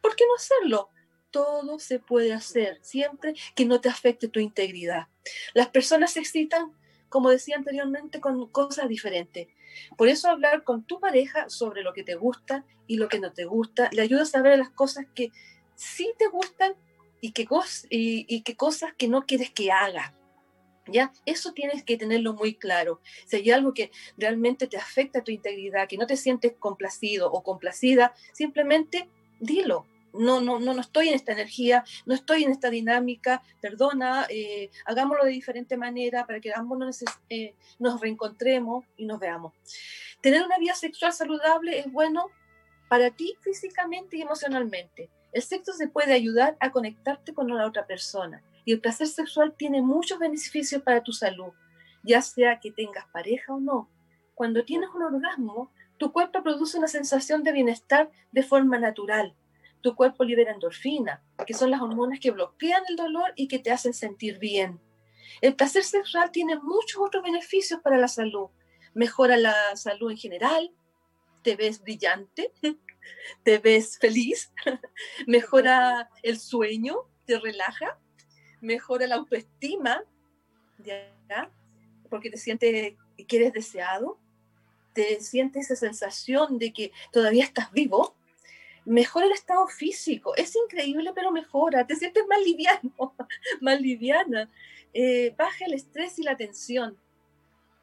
[0.00, 0.90] ¿por qué no hacerlo?
[1.30, 5.06] Todo se puede hacer siempre que no te afecte tu integridad.
[5.54, 6.72] Las personas se excitan,
[7.08, 9.48] como decía anteriormente, con cosas diferentes.
[9.96, 13.32] Por eso hablar con tu pareja sobre lo que te gusta y lo que no
[13.32, 15.30] te gusta le ayuda a saber las cosas que
[15.76, 16.74] sí te gustan
[17.22, 17.46] y qué,
[17.88, 20.12] y, qué cosas que no quieres que haga.
[20.88, 21.12] ¿Ya?
[21.24, 23.00] Eso tienes que tenerlo muy claro.
[23.26, 27.30] Si hay algo que realmente te afecta a tu integridad, que no te sientes complacido
[27.30, 29.08] o complacida, simplemente
[29.38, 29.86] dilo.
[30.12, 34.70] No, no, no, no estoy en esta energía, no estoy en esta dinámica, perdona, eh,
[34.84, 39.54] hagámoslo de diferente manera para que ambos nos, eh, nos reencontremos y nos veamos.
[40.20, 42.26] Tener una vida sexual saludable es bueno
[42.88, 47.86] para ti físicamente y emocionalmente el sexo se puede ayudar a conectarte con la otra
[47.86, 51.52] persona y el placer sexual tiene muchos beneficios para tu salud.
[52.04, 53.88] ya sea que tengas pareja o no.
[54.34, 59.36] Cuando tienes un orgasmo, tu cuerpo produce una sensación de bienestar de forma natural.
[59.82, 63.70] Tu cuerpo libera endorfina, que son las hormonas que bloquean el dolor y que te
[63.70, 64.80] hacen sentir bien.
[65.40, 68.48] El placer sexual tiene muchos otros beneficios para la salud.
[68.94, 70.72] Mejora la salud en general,
[71.42, 72.52] te ves brillante,
[73.42, 74.52] te ves feliz,
[75.26, 77.98] mejora el sueño, te relaja,
[78.60, 80.04] mejora la autoestima,
[80.78, 81.50] ¿ya?
[82.08, 82.94] porque te sientes
[83.26, 84.18] que eres deseado,
[84.92, 88.16] te sientes esa sensación de que todavía estás vivo,
[88.84, 93.14] mejora el estado físico, es increíble pero mejora, te sientes más liviano,
[93.60, 94.50] más liviana,
[94.92, 96.98] eh, baja el estrés y la tensión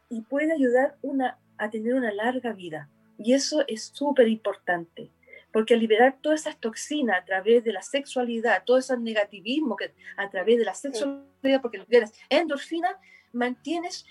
[0.10, 2.89] y puede ayudar una, a tener una larga vida.
[3.19, 5.12] Y eso es súper importante
[5.51, 9.93] porque al liberar todas esas toxinas a través de la sexualidad, todo ese negativismo que
[10.17, 12.99] a través de la sexualidad, porque liberas endorfina,
[13.34, 14.05] mantienes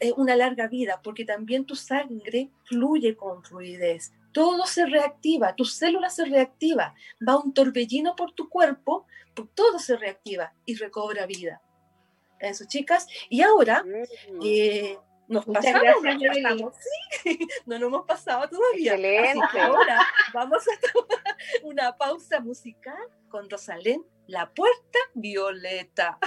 [0.00, 4.12] eh, una larga vida, porque también tu sangre fluye con fluidez.
[4.32, 6.94] Todo se reactiva, tu célula se reactiva,
[7.26, 9.06] va un torbellino por tu cuerpo,
[9.54, 11.60] todo se reactiva y recobra vida.
[12.40, 13.06] Eso, chicas.
[13.28, 14.40] Y ahora, mm.
[14.42, 14.98] eh,
[15.32, 16.74] nos pasamos,
[17.24, 18.94] Sí, no nos hemos pasado todavía.
[18.94, 19.60] Excelente.
[19.60, 20.00] ahora
[20.32, 26.18] vamos a tomar una pausa musical con Rosalén, La Puerta Violeta.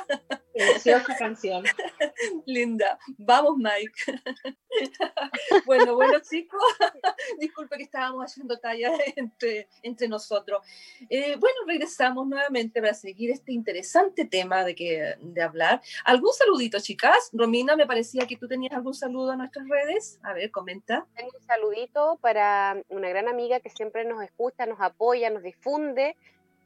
[0.53, 1.63] Preciosa canción.
[2.45, 2.99] Linda.
[3.17, 4.21] Vamos, Mike.
[5.65, 6.61] bueno, bueno, chicos,
[7.39, 10.61] disculpe que estábamos haciendo talla entre, entre nosotros.
[11.09, 15.81] Eh, bueno, regresamos nuevamente para seguir este interesante tema de, que, de hablar.
[16.03, 17.31] ¿Algún saludito, chicas?
[17.33, 20.19] Romina, me parecía que tú tenías algún saludo a nuestras redes.
[20.21, 21.07] A ver, comenta.
[21.15, 26.15] Tengo un saludito para una gran amiga que siempre nos escucha, nos apoya, nos difunde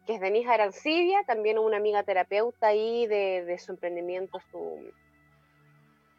[0.09, 4.91] que es Denise Arancibia, también una amiga terapeuta ahí de, su emprendimiento, su,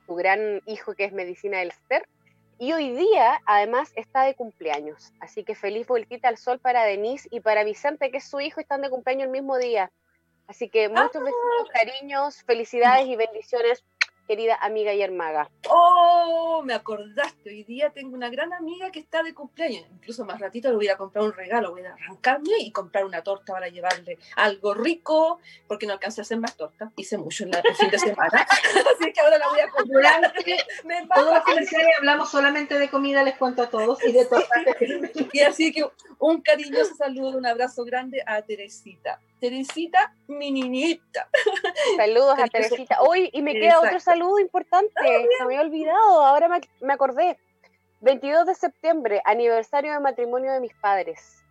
[0.07, 2.07] su, gran hijo que es Medicina del Ser.
[2.61, 5.13] Y hoy día, además, está de cumpleaños.
[5.19, 8.61] Así que feliz vueltita al sol para Denise y para Vicente, que es su hijo,
[8.61, 9.91] están de cumpleaños el mismo día.
[10.47, 11.25] Así que muchos ah.
[11.25, 13.83] besitos, cariños, felicidades y bendiciones
[14.31, 15.51] querida amiga y hermaga.
[15.69, 20.39] Oh, me acordaste, hoy día tengo una gran amiga que está de cumpleaños, incluso más
[20.39, 23.67] ratito le voy a comprar un regalo, voy a arrancarme y comprar una torta para
[23.67, 27.91] llevarle algo rico, porque no alcancé a hacer más torta, hice mucho en la fin
[27.91, 28.47] de semana,
[29.01, 30.33] así que ahora la voy a comprar.
[30.85, 34.55] me todos los hablamos solamente de comida, les cuento a todos, y de torta.
[35.33, 35.85] y así que
[36.21, 39.19] un cariñoso saludo, un abrazo grande a Teresita.
[39.41, 41.29] Teresita, mi niñita.
[41.97, 43.01] Saludos a Teresita.
[43.01, 47.39] Hoy, y me queda otro saludo importante, se me había olvidado, ahora me, acordé.
[48.03, 51.43] 22 de septiembre, aniversario de matrimonio de mis padres.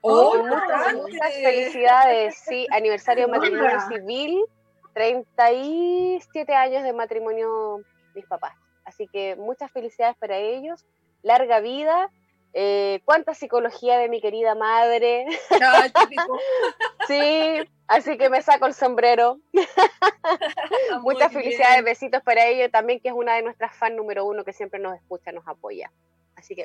[0.00, 4.44] Oh, muchas, felicidades, sí, aniversario de matrimonio civil,
[4.92, 7.80] 37 años de matrimonio
[8.14, 8.54] mis papás.
[8.84, 10.84] Así que muchas felicidades para ellos,
[11.22, 12.10] larga vida
[12.56, 15.26] eh, cuánta psicología de mi querida madre.
[17.08, 19.40] sí, así que me saco el sombrero.
[21.02, 24.52] Muchas felicidades, besitos para ella también, que es una de nuestras fans número uno que
[24.52, 25.90] siempre nos escucha, nos apoya.
[26.36, 26.64] Así que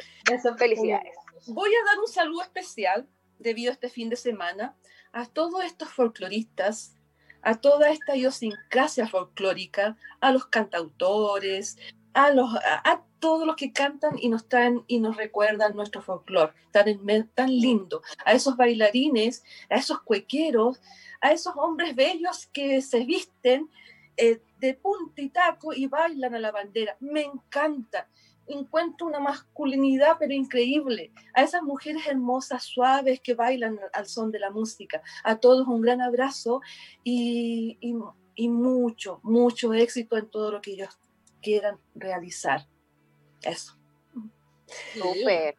[0.57, 1.15] felicidades.
[1.47, 3.07] Voy a dar un saludo especial
[3.39, 4.75] debido a este fin de semana
[5.11, 6.95] a todos estos folcloristas,
[7.41, 11.77] a toda esta idiosincrasia folclórica, a los cantautores,
[12.13, 17.01] a, todos los que cantan y nos traen y nos recuerdan nuestro folclore tan,
[17.35, 20.79] tan lindo, a esos bailarines, a esos cuequeros,
[21.19, 23.69] a esos hombres bellos que se visten
[24.15, 26.95] eh, de punta y taco y bailan a la bandera.
[26.99, 28.07] Me encanta.
[28.47, 31.11] Encuentro una masculinidad pero increíble.
[31.33, 35.01] A esas mujeres hermosas, suaves que bailan al son de la música.
[35.23, 36.61] A todos un gran abrazo
[37.03, 37.95] y, y,
[38.35, 40.97] y mucho, mucho éxito en todo lo que ellos
[41.41, 42.65] quieran realizar.
[43.41, 43.77] Eso.
[44.93, 45.55] Súper.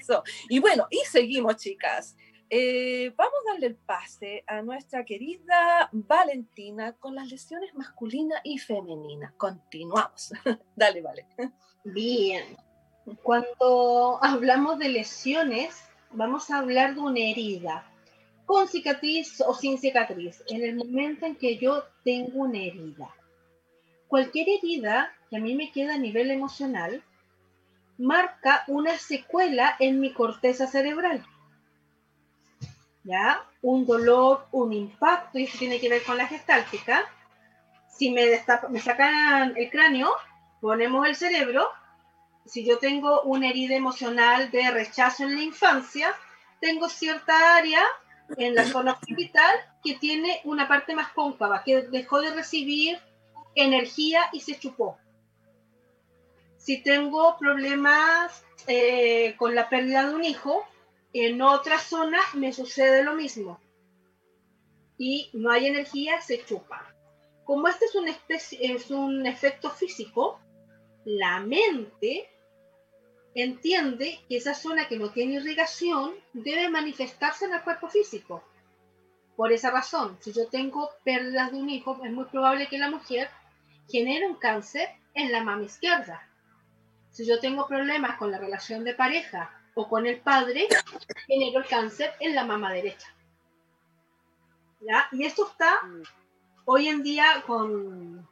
[0.00, 0.22] Eso.
[0.48, 2.16] Y bueno, y seguimos, chicas.
[2.50, 8.58] Eh, vamos a darle el pase a nuestra querida Valentina con las lesiones masculinas y
[8.58, 9.32] femeninas.
[9.38, 10.32] Continuamos.
[10.76, 11.26] Dale, vale.
[11.84, 12.56] Bien.
[13.22, 17.90] Cuando hablamos de lesiones, vamos a hablar de una herida,
[18.44, 23.12] con cicatriz o sin cicatriz, en el momento en que yo tengo una herida
[24.12, 27.02] cualquier herida que a mí me queda a nivel emocional
[27.96, 31.24] marca una secuela en mi corteza cerebral.
[33.04, 33.42] ¿Ya?
[33.62, 37.06] Un dolor, un impacto, y eso tiene que ver con la gestáltica.
[37.88, 38.26] Si me,
[38.68, 40.10] me sacan el cráneo,
[40.60, 41.70] ponemos el cerebro.
[42.44, 46.14] Si yo tengo una herida emocional de rechazo en la infancia,
[46.60, 47.82] tengo cierta área
[48.36, 53.00] en la zona occipital que tiene una parte más cóncava, que dejó de recibir
[53.54, 54.98] energía y se chupó.
[56.56, 60.64] Si tengo problemas eh, con la pérdida de un hijo,
[61.12, 63.60] en otra zona me sucede lo mismo.
[64.96, 66.94] Y no hay energía, se chupa.
[67.44, 68.08] Como este es un,
[68.60, 70.40] es un efecto físico,
[71.04, 72.28] la mente
[73.34, 78.44] entiende que esa zona que no tiene irrigación debe manifestarse en el cuerpo físico.
[79.36, 82.90] Por esa razón, si yo tengo pérdidas de un hijo, es muy probable que la
[82.90, 83.28] mujer
[83.92, 86.26] genere un cáncer en la mama izquierda.
[87.10, 90.66] Si yo tengo problemas con la relación de pareja o con el padre,
[91.26, 93.14] genero el cáncer en la mama derecha.
[94.80, 95.06] ¿Ya?
[95.12, 95.78] Y esto está
[96.64, 98.26] hoy en día con,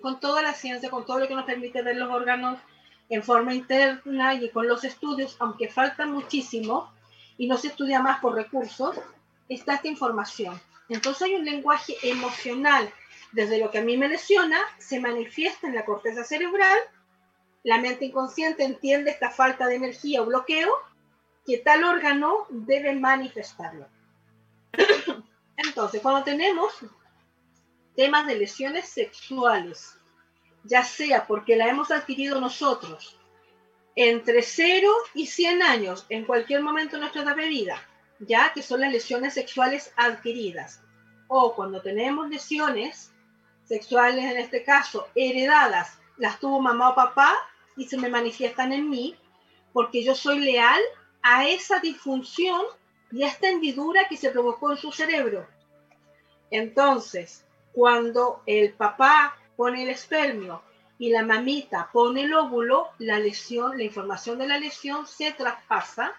[0.00, 2.58] con toda la ciencia, con todo lo que nos permite ver los órganos
[3.08, 6.92] en forma interna y con los estudios, aunque falta muchísimo
[7.38, 9.00] y no se estudia más por recursos,
[9.48, 10.60] está esta información.
[10.90, 12.92] Entonces hay un lenguaje emocional,
[13.32, 16.78] desde lo que a mí me lesiona, se manifiesta en la corteza cerebral,
[17.62, 20.72] la mente inconsciente entiende esta falta de energía o bloqueo,
[21.46, 23.86] que tal órgano debe manifestarlo.
[25.56, 26.72] Entonces, cuando tenemos
[27.96, 29.98] temas de lesiones sexuales,
[30.64, 33.18] ya sea porque la hemos adquirido nosotros
[33.96, 37.82] entre 0 y 100 años, en cualquier momento de nuestra vida,
[38.20, 40.80] ya que son las lesiones sexuales adquiridas,
[41.26, 43.12] o cuando tenemos lesiones
[43.68, 47.34] sexuales, en este caso, heredadas, las tuvo mamá o papá
[47.76, 49.14] y se me manifiestan en mí,
[49.72, 50.80] porque yo soy leal
[51.22, 52.62] a esa disfunción
[53.12, 55.46] y a esta hendidura que se provocó en su cerebro.
[56.50, 60.62] Entonces, cuando el papá pone el espermio
[60.98, 66.12] y la mamita pone el óvulo, la lesión, la información de la lesión se traspasa,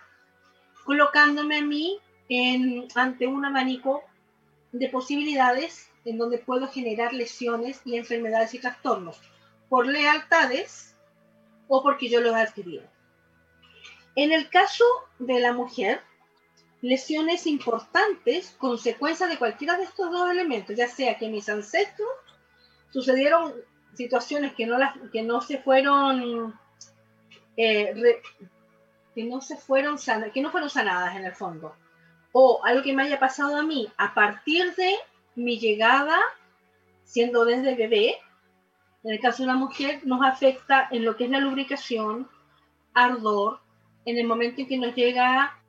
[0.85, 4.03] colocándome a mí en, ante un abanico
[4.71, 9.19] de posibilidades en donde puedo generar lesiones y enfermedades y trastornos
[9.69, 10.95] por lealtades
[11.67, 12.83] o porque yo los he adquirido.
[14.15, 14.85] En el caso
[15.19, 16.01] de la mujer,
[16.81, 22.09] lesiones importantes, consecuencia de cualquiera de estos dos elementos, ya sea que mis ancestros
[22.91, 23.53] sucedieron
[23.93, 26.57] situaciones que no, las, que no se fueron
[27.57, 28.21] eh,
[29.13, 29.97] que no se fueron
[30.33, 31.75] que no fueron sanadas en el fondo
[32.31, 34.95] o algo que me haya pasado a mí a partir de
[35.43, 36.19] mi llegada
[37.03, 38.15] siendo desde bebé
[39.03, 42.27] en el caso de la mujer nos afecta en lo que es la lubricación
[42.93, 43.61] ardor
[44.05, 45.59] en el momento en que nos llega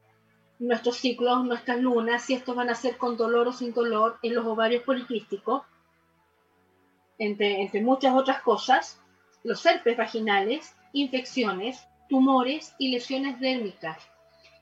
[0.59, 4.35] nuestros ciclos, nuestras lunas, si estos van a ser con dolor o sin dolor en
[4.35, 5.62] los ovarios poliquísticos,
[7.18, 9.00] entre, muchas otras cosas,
[9.42, 13.98] los herpes vaginales, infecciones, tumores y lesiones dérmicas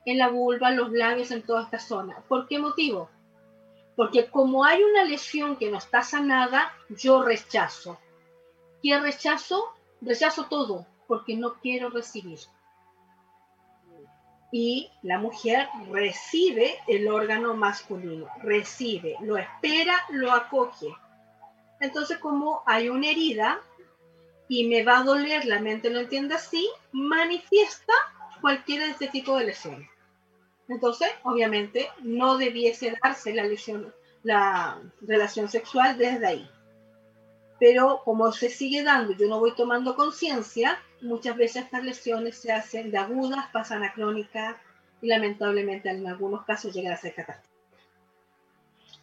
[0.05, 2.23] en la vulva, los labios, en toda esta zona.
[2.27, 3.09] ¿Por qué motivo?
[3.99, 7.99] Porque como hay una lesión que no está sanada, yo rechazo.
[8.81, 9.73] ¿Qué rechazo?
[9.99, 12.39] Rechazo todo, porque no quiero recibir.
[14.53, 20.87] Y la mujer recibe el órgano masculino, recibe, lo espera, lo acoge
[21.79, 23.61] entonces, como hay una herida
[24.47, 27.93] y me va a doler, la mente lo entiende así, manifiesta
[28.41, 29.89] cualquiera de este tipo de lesiones.
[30.69, 36.49] Entonces, obviamente, no debiese darse la lesión, la relación sexual desde ahí.
[37.59, 42.53] Pero como se sigue dando, yo no voy tomando conciencia, muchas veces estas lesiones se
[42.53, 44.55] hacen de agudas, pasan a crónicas
[45.01, 47.49] y lamentablemente en algunos casos llegan a ser catástrofe.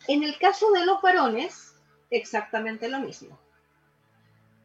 [0.09, 1.75] En el caso de los varones,
[2.11, 3.39] exactamente lo mismo.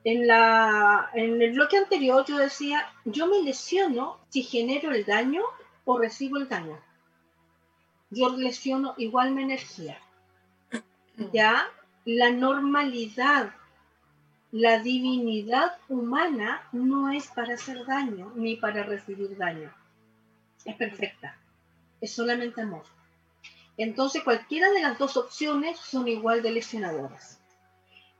[0.03, 5.41] En, la, en el bloque anterior yo decía, yo me lesiono si genero el daño
[5.85, 6.79] o recibo el daño.
[8.11, 9.97] Yo lesiono igual mi energía.
[11.31, 11.65] Ya
[12.03, 13.53] la normalidad,
[14.51, 19.73] la divinidad humana no es para hacer daño ni para recibir daño.
[20.65, 21.37] Es perfecta.
[22.01, 22.83] Es solamente amor.
[23.77, 27.39] Entonces cualquiera de las dos opciones son igual de lesionadoras.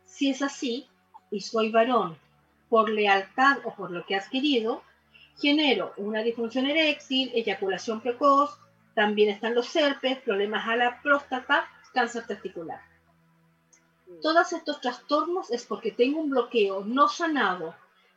[0.05, 0.88] Si es así,
[1.30, 2.18] y soy varón
[2.70, 4.84] por lealtad o por lo que he adquirido,
[5.39, 8.57] genero una disfunción eréctil, eyaculación precoz,
[8.94, 12.82] también están los herpes, problemas a la próstata, cáncer testicular.
[14.22, 17.76] Todos estos trastornos es porque tengo un bloqueo no sanado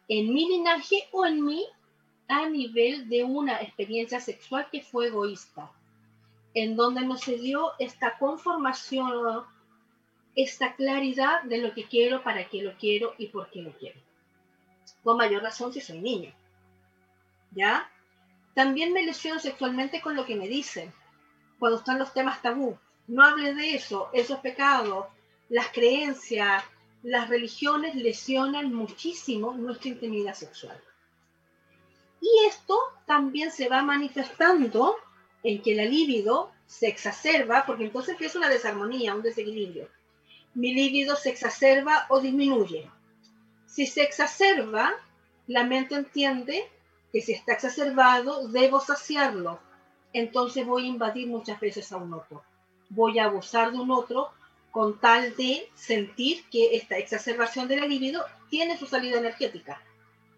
[0.09, 1.67] en mi linaje o en mí
[2.29, 5.71] a nivel de una experiencia sexual que fue egoísta
[6.55, 9.45] en donde no se dio esta conformación,
[10.37, 14.01] esta claridad de lo que quiero, para qué lo quiero y por qué lo quiero.
[15.03, 16.33] Con mayor razón si soy niño.
[17.51, 17.91] ¿Ya?
[18.55, 20.93] También me lesiono sexualmente con lo que me dicen.
[21.59, 22.79] Cuando están los temas tabú.
[23.07, 25.11] No hable de eso, eso es pecado.
[25.49, 26.65] Las creencias,
[27.03, 30.81] las religiones lesionan muchísimo nuestra intimidad sexual.
[32.21, 34.97] Y esto también se va manifestando
[35.43, 39.89] en que la libido se exacerba, porque entonces empieza una desarmonía, un desequilibrio.
[40.55, 42.91] Mi libido se exacerba o disminuye.
[43.67, 44.95] Si se exacerba,
[45.47, 46.71] la mente entiende
[47.15, 49.61] que si está exacerbado, debo saciarlo.
[50.13, 52.43] Entonces voy a invadir muchas veces a un otro.
[52.91, 54.33] Voy a abusar de un otro
[54.73, 59.81] con tal de sentir que esta exacerbación de la libido tiene su salida energética.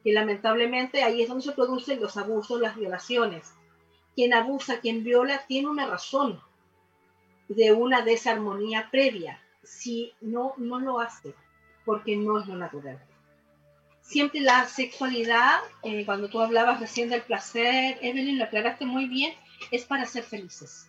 [0.04, 3.54] Que lamentablemente ahí es donde se producen los abusos, las violaciones.
[4.14, 6.42] Quien abusa, quien viola, tiene una razón
[7.48, 9.40] de una desarmonía previa.
[9.62, 11.34] Si no, no lo hace,
[11.86, 13.02] porque no es lo natural.
[14.07, 19.34] Siempre la sexualidad, eh, cuando tú hablabas recién del placer, Evelyn, lo aclaraste muy bien,
[19.72, 20.88] es para ser felices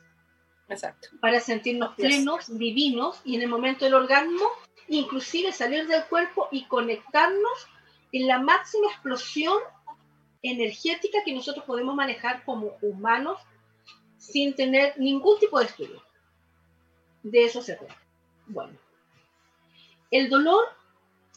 [0.69, 1.09] Exacto.
[1.19, 4.45] para sentirnos plenos, divinos y en el momento del orgasmo,
[4.87, 7.67] inclusive salir del cuerpo y conectarnos
[8.11, 9.57] en la máxima explosión
[10.43, 13.39] energética que nosotros podemos manejar como humanos
[14.17, 16.03] sin tener ningún tipo de estudio.
[17.23, 17.97] De eso se trata.
[18.45, 18.77] Bueno,
[20.11, 20.65] el dolor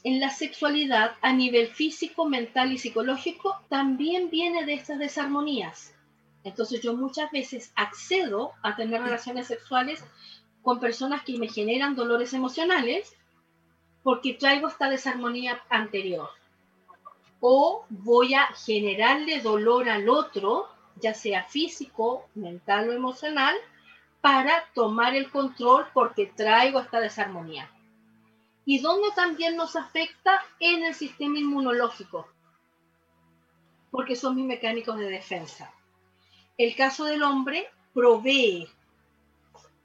[0.02, 5.94] en la sexualidad a nivel físico, mental y psicológico también viene de estas desarmonías.
[6.42, 10.02] Entonces yo muchas veces accedo a tener relaciones sexuales
[10.62, 13.14] con personas que me generan dolores emocionales
[14.02, 16.30] porque traigo esta desarmonía anterior.
[17.40, 23.54] O voy a generarle dolor al otro, ya sea físico, mental o emocional,
[24.22, 27.70] para tomar el control porque traigo esta desarmonía.
[28.70, 32.28] Y donde también nos afecta en el sistema inmunológico,
[33.90, 35.74] porque son mis mecánicos de defensa.
[36.56, 38.68] El caso del hombre provee.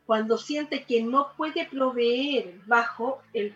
[0.05, 3.55] Cuando siente que no puede proveer bajo el,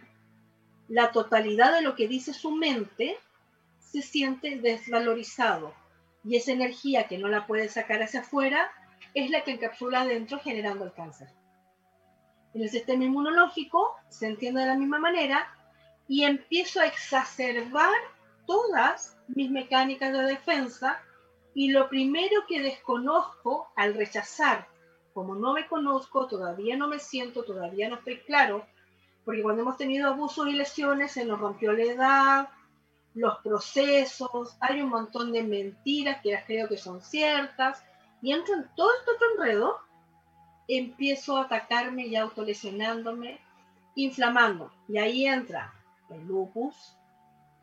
[0.87, 3.15] la totalidad de lo que dice su mente,
[3.77, 5.75] se siente desvalorizado.
[6.23, 8.71] Y esa energía que no la puede sacar hacia afuera
[9.13, 11.27] es la que encapsula adentro generando el cáncer.
[12.59, 15.47] En el sistema inmunológico se entiende de la misma manera
[16.09, 17.95] y empiezo a exacerbar
[18.45, 21.01] todas mis mecánicas de defensa
[21.53, 24.67] y lo primero que desconozco al rechazar,
[25.13, 28.67] como no me conozco, todavía no me siento, todavía no estoy claro,
[29.23, 32.49] porque cuando hemos tenido abusos y lesiones se nos rompió la edad,
[33.13, 37.81] los procesos, hay un montón de mentiras que las creo que son ciertas,
[38.21, 39.79] y entro en todo este otro enredo,
[40.77, 43.39] empiezo a atacarme y autolesionándome,
[43.95, 45.73] inflamando, y ahí entra
[46.09, 46.95] el lupus,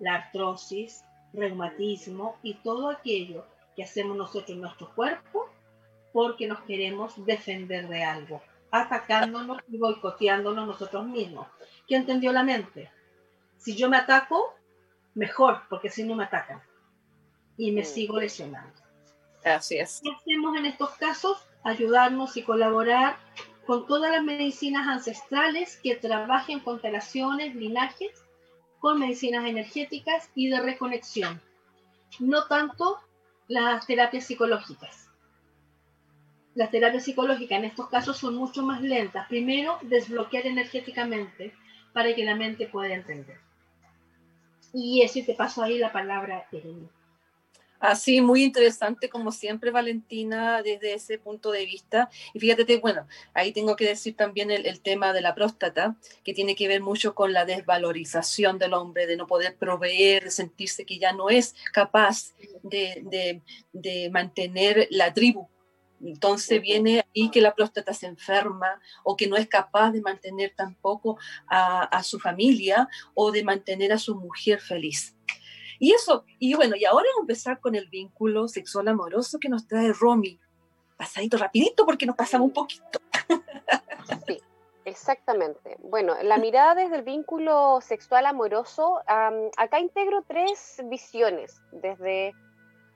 [0.01, 5.49] la artrosis, reumatismo y todo aquello que hacemos nosotros en nuestro cuerpo
[6.13, 11.47] porque nos queremos defender de algo, atacándonos y boicoteándonos nosotros mismos.
[11.87, 12.91] ¿Qué entendió la mente?
[13.59, 14.55] Si yo me ataco,
[15.15, 16.63] mejor, porque si no me atacan
[17.57, 17.85] y me mm.
[17.85, 18.81] sigo lesionando.
[19.45, 20.01] Así es.
[20.03, 21.47] ¿Qué hacemos en estos casos?
[21.67, 23.17] Ayudarnos y colaborar
[23.67, 28.25] con todas las medicinas ancestrales que trabajen constelaciones, linajes,
[28.79, 31.41] con medicinas energéticas y de reconexión.
[32.21, 33.01] No tanto
[33.49, 35.11] las terapias psicológicas.
[36.55, 39.27] Las terapias psicológicas en estos casos son mucho más lentas.
[39.27, 41.53] Primero, desbloquear energéticamente
[41.93, 43.41] para que la mente pueda entender.
[44.73, 46.47] Y eso te paso ahí la palabra.
[47.79, 52.09] Así, muy interesante como siempre, Valentina, desde ese punto de vista.
[52.33, 56.55] Y fíjate, bueno, ahí tengo que decir también el, tema de la próstata, que tiene
[56.55, 60.99] que ver mucho con la desvalorización del hombre, de no poder proveer, de sentirse que
[60.99, 63.43] ya no es capaz de,
[64.11, 65.49] mantener la tribu.
[66.03, 70.53] Entonces viene ahí que la próstata se enferma o que no es capaz de mantener
[70.55, 71.18] tampoco
[71.49, 75.16] a su familia o de mantener a su mujer feliz.
[75.79, 79.49] Y eso, y bueno, y ahora vamos a empezar con el vínculo sexual amoroso que
[79.49, 80.39] nos trae Romy.
[80.97, 83.01] Pasadito rapidito porque nos pasamos un poquito.
[84.27, 84.41] Sí,
[84.85, 85.77] exactamente.
[85.81, 92.33] Bueno, la mirada desde el vínculo sexual amoroso, acá integro tres visiones, desde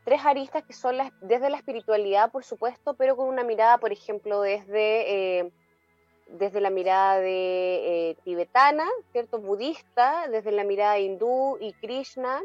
[0.05, 3.93] tres aristas que son las, desde la espiritualidad, por supuesto, pero con una mirada, por
[3.93, 5.39] ejemplo, desde...
[5.41, 5.53] Eh,
[6.39, 9.39] desde la mirada de, eh, tibetana, ¿cierto?
[9.39, 12.43] budista, desde la mirada hindú y Krishna,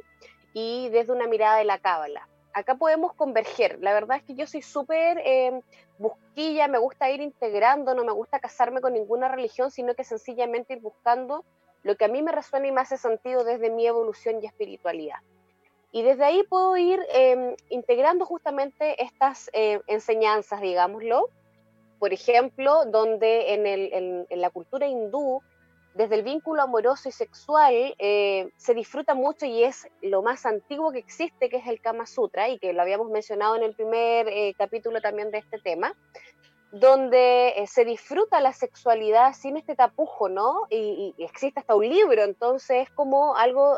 [0.54, 2.28] y desde una mirada de la cábala.
[2.54, 3.80] Acá podemos converger.
[3.82, 5.62] La verdad es que yo soy súper eh,
[5.98, 10.74] busquilla, me gusta ir integrando, no me gusta casarme con ninguna religión, sino que sencillamente
[10.74, 11.44] ir buscando
[11.84, 15.20] lo que a mí me resuena y me hace sentido desde mi evolución y espiritualidad.
[15.92, 21.30] Y desde ahí puedo ir em, integrando justamente estas eh, enseñanzas, digámoslo,
[22.00, 25.42] por ejemplo, donde en, la cultura hindú
[25.96, 30.92] desde el vínculo amoroso y sexual eh, se disfruta mucho y es lo más antiguo
[30.92, 34.28] que existe, que es el Kama Sutra, y que lo habíamos mencionado en el primer
[34.28, 35.96] eh, capítulo también de este tema,
[36.74, 40.68] donde eh, se disfruta la sexualidad sin este tapujo, ¿no?
[40.70, 43.78] Y, existe hasta un libro, entonces es como algo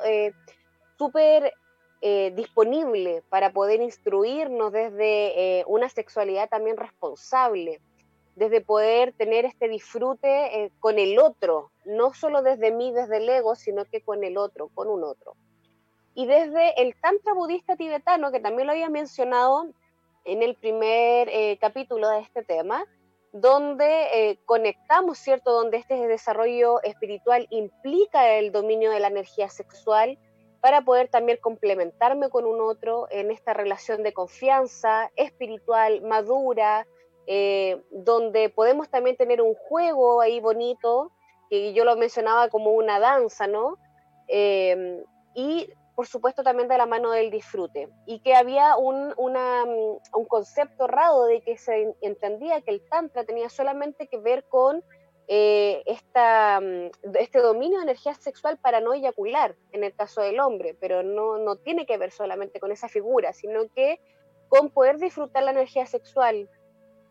[0.98, 1.54] súper
[2.02, 7.80] disponible para poder instruirnos desde una sexualidad también responsable
[8.38, 13.28] desde poder tener este disfrute eh, con el otro, no solo desde mí, desde el
[13.28, 15.36] ego, sino que con el otro, con un otro.
[16.14, 19.68] Y desde el Tantra budista tibetano, que también lo había mencionado
[20.24, 22.86] en el primer eh, capítulo de este tema,
[23.32, 25.52] donde eh, conectamos, ¿cierto?
[25.52, 30.20] Donde este desarrollo espiritual implica el dominio de la energía sexual
[30.62, 36.86] para poder también complementarme con un otro en esta relación de confianza espiritual, madura,
[37.28, 41.12] eh, donde podemos también tener un juego ahí bonito,
[41.50, 43.78] que yo lo mencionaba como una danza, ¿no?
[44.28, 45.04] Em,
[45.36, 47.90] y por supuesto también de la mano del disfrute.
[48.06, 53.50] Y que había un, un concepto errado de que se entendía que el Tantra tenía
[53.50, 54.84] solamente que ver con
[55.30, 56.62] eh, esta,
[57.20, 61.38] este dominio de energía sexual para no eyacular en el caso del hombre, pero no,
[61.38, 64.00] no tiene que ver solamente con esa figura, sino que
[64.48, 66.50] con poder disfrutar la energía sexual,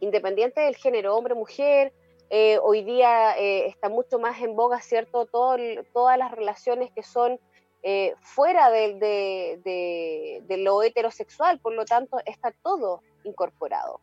[0.01, 1.92] independiente del género, hombre, mujer,
[2.28, 5.26] eh, hoy día eh, está mucho más en boga, ¿cierto?
[5.26, 7.38] todas las relaciones que son
[7.82, 14.01] eh, fuera de, lo heterosexual, por lo tanto, está todo incorporado.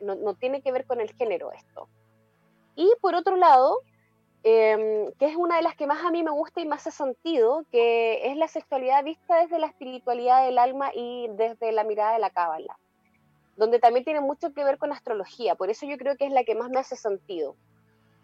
[0.00, 1.88] No, no, tiene que ver con el género esto.
[2.76, 3.80] Y por otro lado,
[4.42, 6.96] em, que es una de las que más a mí me gusta y más hace
[6.96, 12.12] sentido, que es la sexualidad vista desde la espiritualidad del alma y desde la mirada
[12.12, 12.78] de la cábala
[13.56, 16.44] donde también tiene mucho que ver con astrología, por eso yo creo que es la
[16.44, 17.56] que más me hace sentido.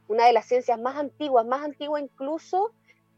[0.08, 2.72] Una de las ciencias más antiguas, más antigua incluso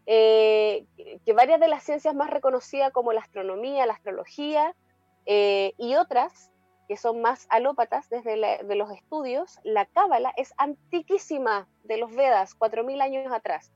[0.07, 0.85] eh,
[1.25, 4.75] que varias de las ciencias más reconocidas como la astronomía, la astrología
[5.27, 6.51] eh, y otras
[6.89, 12.59] que son más alópatas desde de los estudios, la cábala es antiquísima de los Vedas,
[12.59, 13.73] 4.000 años atrás.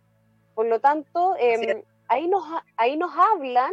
[0.55, 2.43] Por lo tanto, em, ahí, nos,
[2.76, 3.72] ahí nos hablan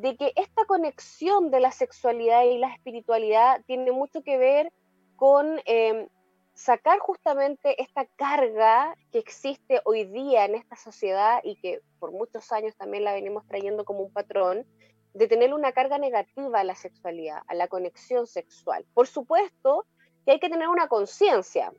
[0.00, 4.72] de que esta conexión de la sexualidad y la espiritualidad tiene mucho que ver
[5.16, 6.08] con em,
[6.54, 12.50] sacar justamente esta carga que existe hoy día en esta sociedad y que por muchos
[12.50, 14.66] años también la venimos trayendo como un patrón,
[15.12, 18.86] de tener una carga negativa a la sexualidad, a la conexión sexual.
[18.94, 19.84] Por supuesto
[20.24, 21.74] que hay que tener una conciencia.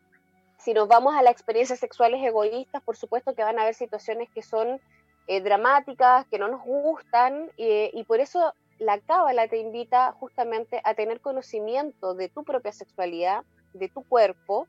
[0.60, 4.30] Si nos vamos a las experiencias sexuales egoístas, por supuesto que van a haber situaciones
[4.30, 4.80] que son
[5.32, 10.94] eh, dramáticas, que no nos gustan, y por eso la cábala te invita justamente a
[10.96, 14.68] tener conocimiento de tu propia sexualidad, de tu cuerpo,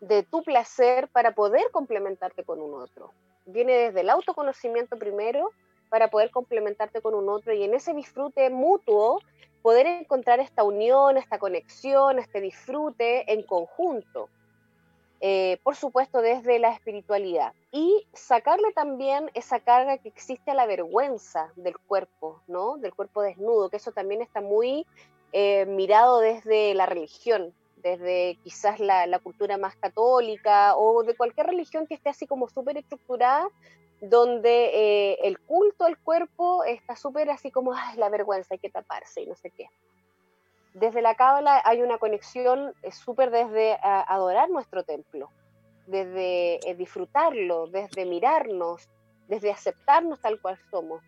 [0.00, 3.12] de tu placer para poder complementarte con un otro.
[3.44, 5.50] Viene desde el autoconocimiento primero
[5.90, 9.20] para poder complementarte con un otro y en ese disfrute mutuo
[9.62, 14.28] poder encontrar esta unión, esta conexión, este disfrute en conjunto.
[15.20, 20.66] Eh, por supuesto desde la espiritualidad, y sacarle también esa carga que existe a la
[20.66, 22.76] vergüenza del cuerpo, ¿no?
[22.76, 24.86] Del cuerpo desnudo, que eso también está muy
[25.32, 31.86] eh, mirado desde la religión, desde quizás la, cultura más católica o de cualquier religión
[31.86, 33.48] que esté así como súper estructurada,
[34.02, 38.68] donde eh, el culto al cuerpo está súper así como, ay, la vergüenza, hay que
[38.68, 39.70] taparse y no sé qué
[40.76, 45.30] desde la cábala hay una conexión eh, súper desde adorar nuestro templo,
[45.86, 48.86] desde eh, disfrutarlo, desde mirarnos,
[49.26, 51.02] desde aceptarnos tal cual somos.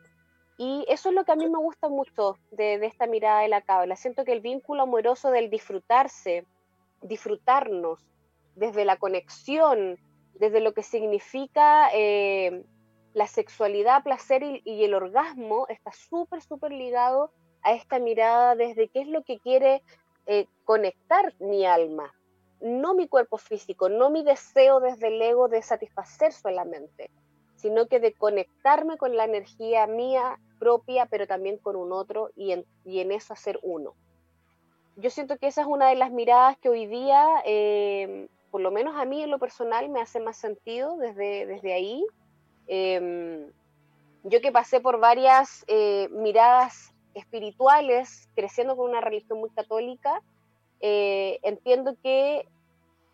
[0.56, 3.60] Y eso es lo que a mí me gusta mucho de, esta mirada de la
[3.60, 3.94] cábala.
[3.94, 6.46] Siento que el vínculo amoroso del disfrutarse,
[7.02, 8.00] disfrutarnos,
[8.56, 9.98] desde la conexión,
[10.34, 12.64] desde lo que significa eh,
[13.12, 17.32] la sexualidad, placer y el orgasmo, está súper, súper ligado
[17.68, 19.82] a esta mirada desde qué es lo que quiere
[20.26, 22.14] eh, conectar mi alma,
[22.60, 27.10] no mi cuerpo físico, no mi deseo desde el ego de satisfacer solamente,
[27.56, 32.52] sino que de conectarme con la energía mía propia, pero también con un otro y
[32.52, 33.94] en, y en eso hacer uno.
[34.96, 38.70] Yo siento que esa es una de las miradas que hoy día, eh, por lo
[38.70, 42.04] menos a mí en lo personal, me hace más sentido desde, desde ahí.
[42.66, 43.52] Em,
[44.24, 50.22] yo que pasé por varias eh, miradas espirituales, creciendo con una religión muy católica,
[50.80, 52.46] eh, entiendo que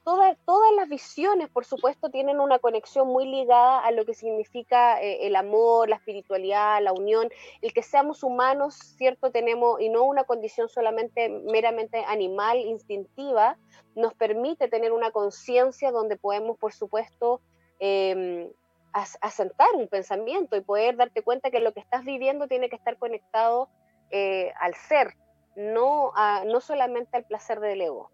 [0.05, 5.27] todas las visiones, por supuesto, tienen una conexión muy ligada a lo que significa eh,
[5.27, 7.31] el amor, la espiritualidad, la unión,
[7.63, 9.31] el que seamos humanos, ¿cierto?
[9.31, 13.57] Tenemos, y no una condición solamente meramente animal, instintiva,
[13.95, 17.41] nos permite tener una conciencia donde podemos, por supuesto,
[17.79, 18.51] em,
[18.93, 22.97] asentar un pensamiento y poder darte cuenta que lo que estás viviendo tiene que estar
[22.97, 23.69] conectado
[24.11, 25.15] eh, al ser,
[25.57, 26.13] no,
[26.47, 28.11] no solamente al placer del ego.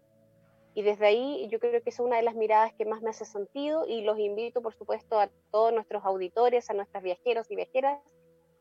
[0.73, 3.25] Y desde ahí yo creo que es una de las miradas que más me hace
[3.25, 7.99] sentido y los invito, por supuesto, a todos nuestros auditores, a nuestras viajeros y viajeras,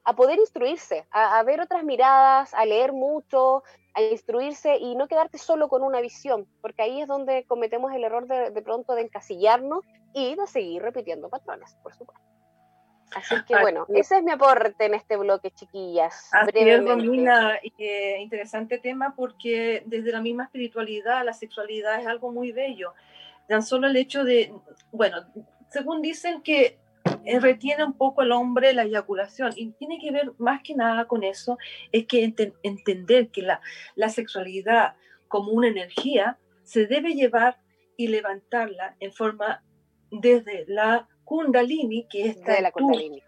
[0.03, 3.63] a poder instruirse, a, ver otras miradas, a leer mucho,
[3.95, 8.03] a instruirse y no quedarte solo con una visión, porque ahí es donde cometemos el
[8.03, 12.40] error de, de pronto de encasillarnos y de seguir repitiendo patrones, por supuesto.
[13.15, 16.29] Así que bueno, ese es mi aporte en este bloque, chiquillas.
[16.33, 22.33] Así es, Romina, eh, interesante tema porque desde la misma espiritualidad la sexualidad es algo
[22.33, 22.95] muy bello.
[23.49, 24.53] Tan solo el hecho de,
[24.93, 25.19] bueno,
[25.71, 26.79] según dicen que
[27.25, 31.07] eh, retiene un poco al hombre la eyaculación y tiene que ver más que nada
[31.07, 31.59] con eso,
[31.93, 32.33] es que
[32.63, 33.61] entender que la,
[33.95, 34.95] la sexualidad
[35.29, 37.59] como una energía se debe llevar
[37.97, 39.63] y levantarla en forma
[40.11, 43.21] desde la Kundalini, que está en tu,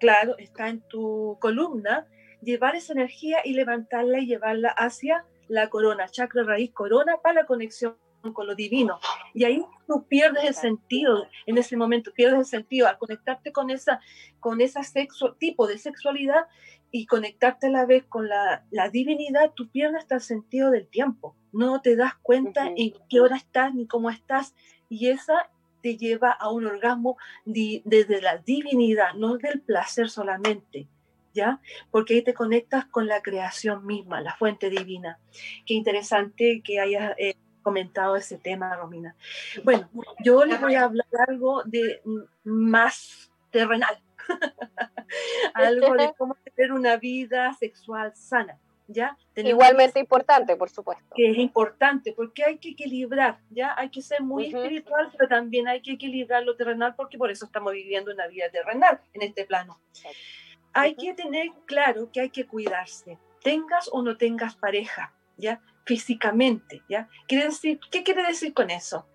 [0.00, 2.08] claro, está en tu columna,
[2.42, 7.46] llevar esa energía y levantarla y llevarla hacia la corona, chakra raíz corona, para la
[7.46, 7.96] conexión
[8.32, 8.98] con lo divino.
[9.32, 13.70] Y ahí tú pierdes el sentido, en ese momento pierdes el sentido al conectarte con
[13.70, 14.00] esa,
[14.40, 16.46] con sexo, tipo de sexualidad
[16.90, 20.88] y conectarte a la vez con la, la divinidad, tú pierdes hasta el sentido del
[20.88, 21.36] tiempo.
[21.52, 24.56] No te das cuenta en qué hora estás ni cómo estás.
[24.88, 25.48] Y esa
[25.82, 30.86] te lleva a un orgasmo desde la divinidad, no del placer solamente,
[31.34, 31.60] ¿ya?
[31.90, 35.18] Porque ahí te conectas con la creación misma, la fuente divina.
[35.64, 39.16] Qué interesante que hayas eh, comentado ese tema, Romina.
[39.64, 39.88] Bueno,
[40.24, 42.00] yo les voy a hablar algo de
[42.44, 43.98] más terrenal,
[45.54, 48.58] algo de cómo tener una vida sexual sana.
[49.34, 51.04] Igualmente importante, por supuesto.
[51.14, 53.74] Que es importante, porque hay que equilibrar, ¿ya?
[53.76, 57.46] Hay que ser muy espiritual, pero también hay que equilibrar lo terrenal, porque por eso
[57.46, 59.80] estamos viviendo una vida terrenal en este plano.
[60.72, 65.60] Hay que tener claro que hay que cuidarse, tengas o no tengas pareja, ¿ya?
[65.84, 67.08] Físicamente, ¿ya?
[67.26, 69.06] Quiere decir, ¿Qué quiere decir con eso?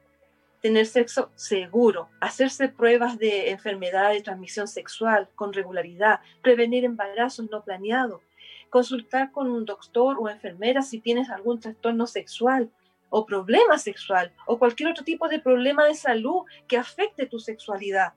[0.62, 7.64] Tener sexo seguro, hacerse pruebas de enfermedad de transmisión sexual con regularidad, prevenir embarazos no
[7.64, 8.22] planeados,
[8.72, 12.72] consultar con un doctor o enfermera si tienes algún trastorno sexual
[13.10, 18.14] o problema sexual o cualquier otro tipo de problema de salud que afecte tu sexualidad.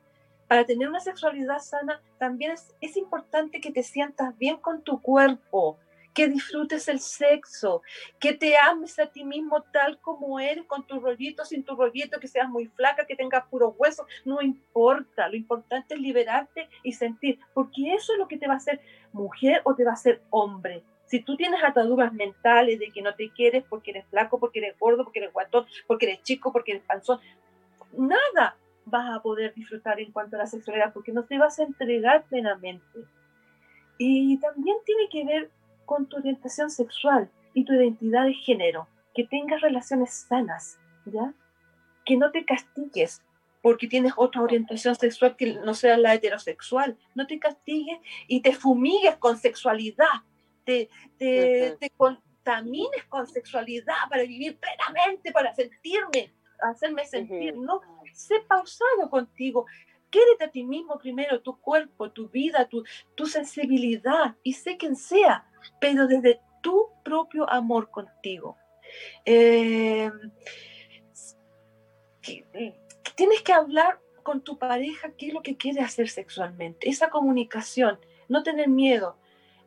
[0.48, 5.76] Para tener una sexualidad sana también es, importante que te sientas bien con tu cuerpo,
[6.14, 7.82] que disfrutes el sexo,
[8.20, 12.20] que te ames a ti mismo tal como eres, con tu rollito, sin tu rollito,
[12.20, 16.92] que seas muy flaca, que tengas puros huesos, no importa, lo importante es liberarte y
[16.92, 18.80] sentir, porque eso es lo que te va a hacer
[19.12, 20.84] mujer o te va a hacer hombre.
[21.06, 24.78] Si tú tienes ataduras mentales de que no te quieres porque eres flaco, porque eres
[24.78, 27.20] gordo, porque eres guatón, porque eres chico, porque eres panzón,
[27.92, 28.56] nada
[28.86, 32.24] vas a poder disfrutar en cuanto a la sexualidad porque no te vas a entregar
[32.24, 33.04] plenamente.
[33.98, 35.50] Y también tiene que ver
[35.84, 41.32] con tu orientación sexual y tu identidad de género, que tengas relaciones sanas, ¿ya?
[42.04, 43.22] Que no te castigues
[43.64, 48.52] porque tienes otra orientación sexual que no sea la heterosexual, no te castigues y te
[48.52, 50.20] fumigues con sexualidad,
[50.66, 57.80] te, te, te contamines con sexualidad para vivir plenamente, para sentirme, hacerme sentir, ¿no?
[58.12, 59.64] Sé pausado contigo,
[60.10, 64.94] quédate a ti mismo primero, tu cuerpo, tu vida, tu, tu sensibilidad, y sé quien
[64.94, 65.46] sea,
[65.80, 68.56] pero desde tu propio amor contigo.
[69.24, 70.10] Eh,
[73.14, 77.98] tienes que hablar con tu pareja qué es lo que quiere hacer sexualmente, esa comunicación,
[78.28, 79.16] no tener miedo.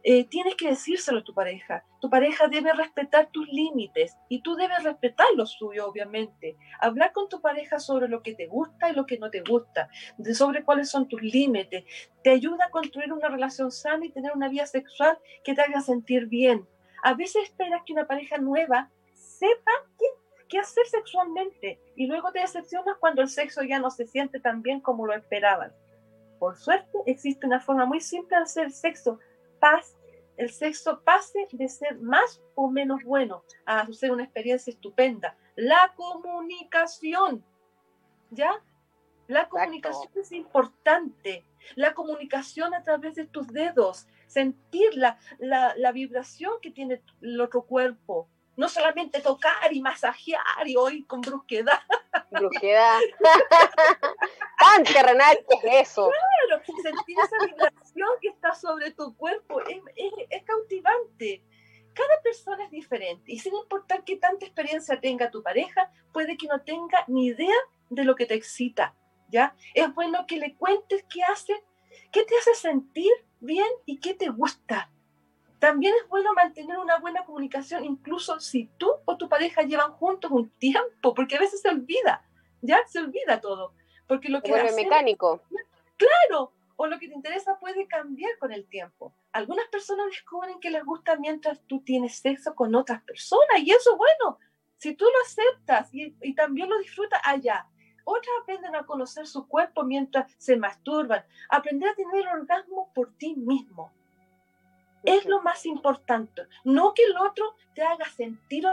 [0.03, 1.83] Eh, tienes que decírselo a tu pareja.
[1.99, 6.55] Tu pareja debe respetar tus límites y tú debes respetar los suyos, obviamente.
[6.79, 9.89] Hablar con tu pareja sobre lo que te gusta y lo que no te gusta,
[10.33, 11.85] sobre cuáles son tus límites.
[12.23, 15.81] Te ayuda a construir una relación sana y tener una vida sexual que te haga
[15.81, 16.67] sentir bien.
[17.03, 20.05] A veces esperas que una pareja nueva sepa qué,
[20.49, 24.61] qué hacer sexualmente y luego te decepcionas cuando el sexo ya no se siente tan
[24.61, 25.73] bien como lo esperaban.
[26.39, 29.19] Por suerte, existe una forma muy simple de hacer sexo
[29.59, 29.96] paz,
[30.37, 35.35] el sexo pase de ser más o menos bueno a ser una experiencia estupenda.
[35.55, 37.43] La comunicación,
[38.29, 38.53] ¿ya?
[39.27, 41.45] La comunicación es importante.
[41.75, 47.41] La comunicación a través de tus dedos, sentir la, la, la vibración que tiene el
[47.41, 51.79] otro cuerpo, no solamente tocar y masajear y hoy con brusquedad.
[52.31, 52.99] Brusquedad.
[54.59, 56.09] Tan terrenal que es eso.
[56.09, 57.86] Claro, sentir esa vibración
[58.21, 61.43] que está sobre tu cuerpo es, es, cautivante.
[61.93, 66.47] Cada persona es diferente y sin importar qué tanta experiencia tenga tu pareja, puede que
[66.47, 67.55] no tenga ni idea
[67.89, 68.95] de lo que te excita.
[69.29, 69.55] ¿ya?
[69.73, 71.53] Es bueno que le cuentes qué hace,
[72.11, 74.91] qué te hace sentir bien y qué te gusta.
[75.59, 80.29] También es bueno mantener una buena comunicación, incluso si tú o tu pareja llevan juntos
[80.29, 82.23] un tiempo, porque a veces se olvida,
[82.61, 83.73] ya se olvida todo.
[84.07, 85.41] Porque lo que Bueno, mecánico.
[85.97, 89.13] claro, o lo que te interesa puede cambiar con el tiempo.
[89.33, 93.91] Algunas personas descubren que les gusta mientras tú tienes sexo con otras personas y eso
[93.91, 94.39] es bueno.
[94.77, 97.67] Si tú lo aceptas y, y también lo disfrutas allá.
[98.05, 101.25] Otras aprenden a conocer su cuerpo mientras se masturban.
[101.49, 103.91] Aprender a tener orgasmo por ti mismo.
[105.03, 106.43] Es lo más importante.
[106.63, 108.65] No que el otro te haga sentir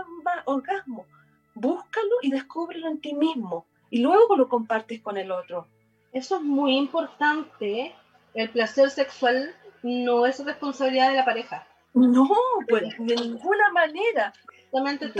[0.44, 1.06] orgasmo.
[1.54, 3.66] Búscalo y descúbrelo en ti mismo.
[3.88, 5.68] Y luego lo compartes con el otro.
[6.14, 7.94] Eso es muy importante.
[8.34, 11.66] El placer sexual no es responsabilidad de la pareja.
[11.92, 12.28] No,
[12.68, 14.32] pues de ninguna manera.
[14.72, 15.12] ¿Dónde,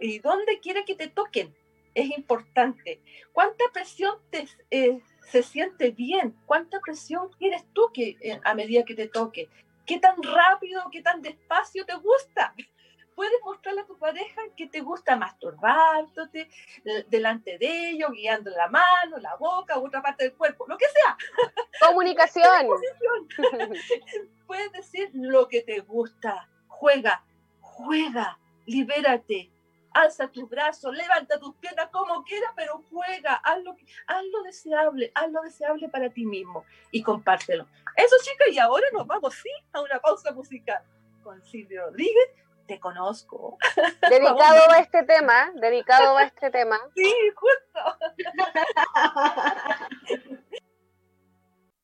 [0.00, 1.54] ¿Y dónde quiere que te toquen?
[1.94, 3.00] Es importante.
[3.32, 5.00] ¿Cuánta presión te, eh,
[5.30, 6.34] se siente bien?
[6.46, 9.48] ¿Cuánta presión quieres tú que eh, a medida que te toque?
[9.84, 12.54] ¿Qué tan rápido, qué tan despacio te gusta?
[13.18, 16.48] Puedes mostrarle a tu pareja que te gusta masturbarte
[17.08, 20.84] delante de ellos, guiando la mano, la boca u otra parte del cuerpo, lo que
[20.86, 21.16] sea.
[21.88, 22.68] Comunicación.
[24.46, 26.48] Puedes decir lo que te gusta.
[26.68, 27.24] Juega,
[27.60, 29.50] juega, libérate.
[29.94, 33.74] Alza tus brazos, levanta tus piernas como quieras, pero juega, hazlo,
[34.06, 37.66] hazlo deseable, hazlo deseable para ti mismo y compártelo.
[37.96, 40.84] Eso, chicas, y ahora nos vamos, sí, a una pausa musical
[41.24, 42.28] con Silvio Rodríguez.
[42.68, 43.56] Te conozco.
[44.10, 46.78] Dedicado a este tema, dedicado a este tema.
[46.94, 47.98] Sí, justo.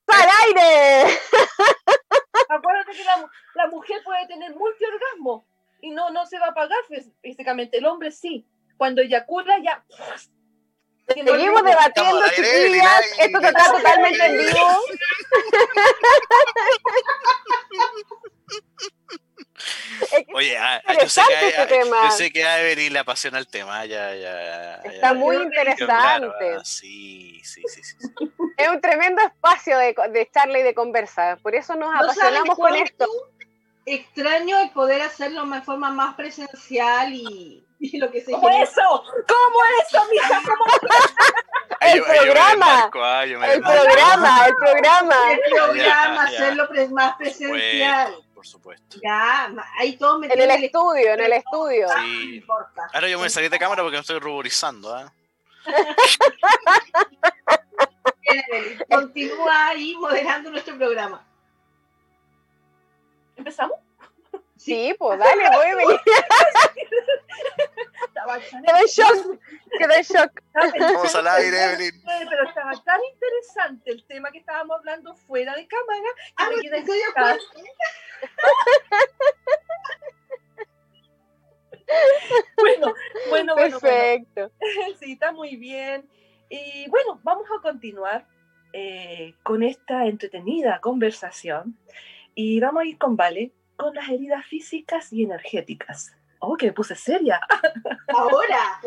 [0.07, 1.09] ¡Al aire!
[2.49, 5.47] Acuérdate que la, mu- la mujer puede tener multiorgasmo
[5.81, 7.77] y no, no se va a apagar fí- físicamente.
[7.79, 8.47] El hombre sí.
[8.77, 9.83] Cuando eyacula ya.
[11.07, 13.01] Seguimos debatiendo, chiquillas.
[13.19, 14.67] Esto se está totalmente en vivo.
[20.33, 21.97] Oye, ah, yo, sé que Interesante hay- este ah, tema.
[22.03, 23.85] yo sé que a Evelyn le apasiona el tema.
[23.85, 25.13] Ya, ya, ya, Está ya.
[25.13, 26.55] muy Claro, interesante.
[26.57, 28.09] ah, sí, sí, sí, sí, sí.
[28.57, 31.37] Es un tremendo espacio de, de charla y de conversa.
[31.41, 33.05] Por eso nos ¿No sabes apasionamos con esto.
[33.85, 38.63] Extraño el poder hacerlo de forma más presencial y, y lo que se ¿Cómo genera.
[38.63, 38.81] eso?
[38.81, 40.41] ¿Cómo eso, mija?
[40.43, 40.65] ¿Cómo
[41.81, 42.89] El programa.
[42.95, 45.15] ah, me El programa, el programa.
[45.33, 48.11] El programa, hacerlo pre- más presencial.
[48.11, 48.97] Bueno, por supuesto.
[49.03, 51.87] Ya, ahí todo me En el estudio, en el estudio.
[51.87, 52.35] No Sí.
[52.37, 52.87] importa.
[52.93, 54.93] Ahora yo me salí de cámara porque me estoy ruborizando.
[54.93, 55.11] ¿ah?
[58.21, 61.25] Bien, Evelyn, Continúa ahí moderando nuestro programa.
[63.35, 63.79] ¿Empezamos?
[64.65, 65.99] Sí, pues dale, voy a venir.
[68.07, 69.39] Estaba Quedé en shock.
[69.77, 70.41] Quedé en shock.
[70.79, 72.01] Vamos al aire, Evelyn.
[72.03, 76.55] Pero estaba tan interesante el tema que estábamos hablando fuera de cámara que Ah, me
[76.55, 76.83] ¿no quedé
[82.57, 82.91] Bueno,
[83.29, 83.79] bueno, bueno, bueno.
[83.79, 84.51] Perfecto.
[84.99, 86.09] Sí, está muy bien.
[86.49, 88.25] Y bueno, vamos a continuar
[88.73, 91.77] eh, con esta entretenida conversación
[92.33, 96.13] y vamos a ir con Vale con las heridas físicas y energéticas.
[96.39, 97.39] Oh, que me puse seria.
[98.09, 98.81] Ahora,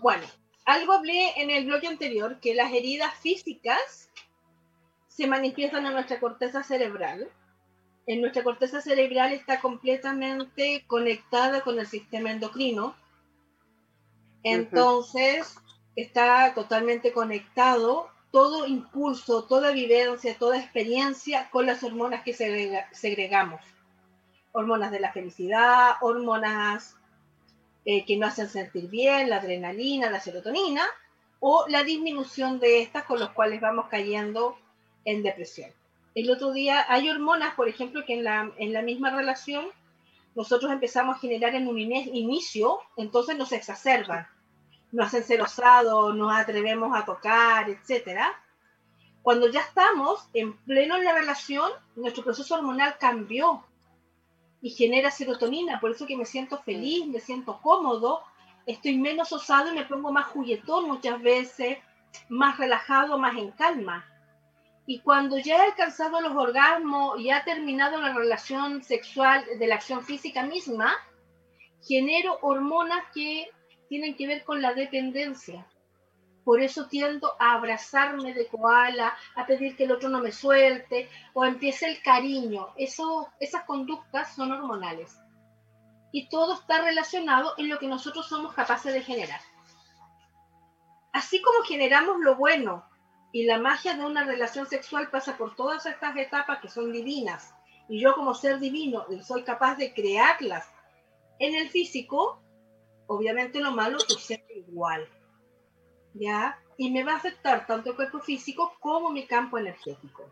[0.00, 0.26] bueno,
[0.64, 4.10] algo hablé en el bloque anterior que las heridas físicas
[5.08, 7.28] se manifiestan en nuestra corteza cerebral.
[8.06, 12.94] En nuestra corteza cerebral está completamente conectada con el sistema endocrino.
[14.42, 15.56] Entonces,
[15.96, 23.60] está totalmente conectado todo impulso, toda vivencia, toda experiencia con las hormonas que segrega- segregamos.
[24.52, 26.96] Hormonas de la felicidad, hormonas
[27.84, 30.84] eh, que nos hacen sentir bien, la adrenalina, la serotonina,
[31.40, 34.58] o la disminución de estas con los cuales vamos cayendo
[35.04, 35.70] en depresión.
[36.14, 39.66] El otro día hay hormonas, por ejemplo, que en la, en la misma relación
[40.34, 44.26] nosotros empezamos a generar en un inicio, entonces nos exacerban,
[44.92, 48.32] nos hacen ser osados, nos atrevemos a tocar, etcétera.
[49.22, 53.64] Cuando ya estamos en pleno en la relación, nuestro proceso hormonal cambió
[54.60, 58.22] y genera serotonina, por eso que me siento feliz, me siento cómodo,
[58.66, 61.78] estoy menos osado y me pongo más juguetón muchas veces,
[62.28, 64.04] más relajado, más en calma.
[64.86, 69.74] Y cuando ya he alcanzado los orgasmos y ha terminado la relación sexual de la
[69.74, 70.94] acción física misma,
[71.82, 73.50] genero hormonas que
[73.88, 75.66] tienen que ver con la dependencia.
[76.44, 81.08] Por eso tiendo a abrazarme de koala, a pedir que el otro no me suelte,
[81.34, 82.68] o empiece el cariño.
[82.76, 85.16] Eso, esas conductas son hormonales.
[86.12, 89.40] y todo está relacionado en lo que nosotros somos capaces de generar.
[91.12, 92.84] Así como generamos lo bueno
[93.32, 97.54] y la magia de una relación sexual pasa por todas estas etapas que son divinas,
[97.88, 100.66] y yo como ser divino soy capaz de crearlas
[101.38, 102.42] en el físico,
[103.06, 105.08] obviamente lo malo sucede igual.
[106.14, 106.58] ¿Ya?
[106.78, 110.30] Y me va a afectar tanto el cuerpo físico como mi campo energético.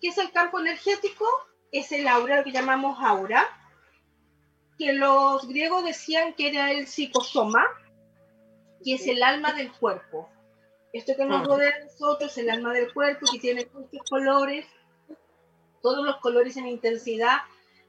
[0.00, 1.26] ¿Qué es el campo energético?
[1.72, 3.44] Es el aura, lo que llamamos aura,
[4.78, 7.64] que los griegos decían que era el psicosoma,
[8.84, 10.28] que es el alma del cuerpo.
[10.92, 11.44] Esto que nos ah.
[11.44, 14.66] rodea a nosotros es el alma del cuerpo, que tiene muchos colores,
[15.82, 17.38] todos los colores en intensidad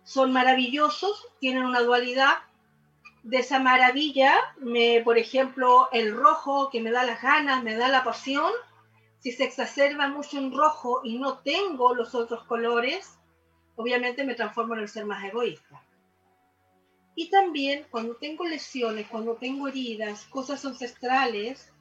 [0.04, 2.36] son maravillosos, tienen una dualidad.
[3.28, 7.90] De esa maravilla, me, por ejemplo, el rojo que me da las ganas, me da
[7.90, 8.50] la pasión,
[9.20, 13.20] si se exacerba mucho en rojo y no tengo los otros colores,
[13.76, 15.84] obviamente me transformo en el ser más egoísta.
[17.16, 21.74] Y también cuando tengo lesiones, cuando tengo heridas, cosas ancestrales,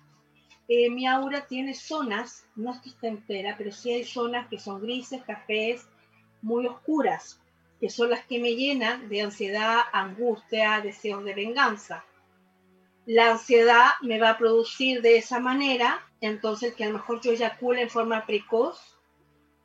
[0.67, 5.23] eh, mi aura tiene zonas, no está entera, pero sí hay zonas que son grises,
[5.23, 5.87] cafés,
[6.43, 7.41] muy oscuras
[7.81, 12.05] que son las que me llenan de ansiedad, angustia, deseos de venganza.
[13.05, 17.33] La ansiedad me va a producir de esa manera, entonces que a lo mejor yo
[17.33, 18.99] eyacule en forma precoz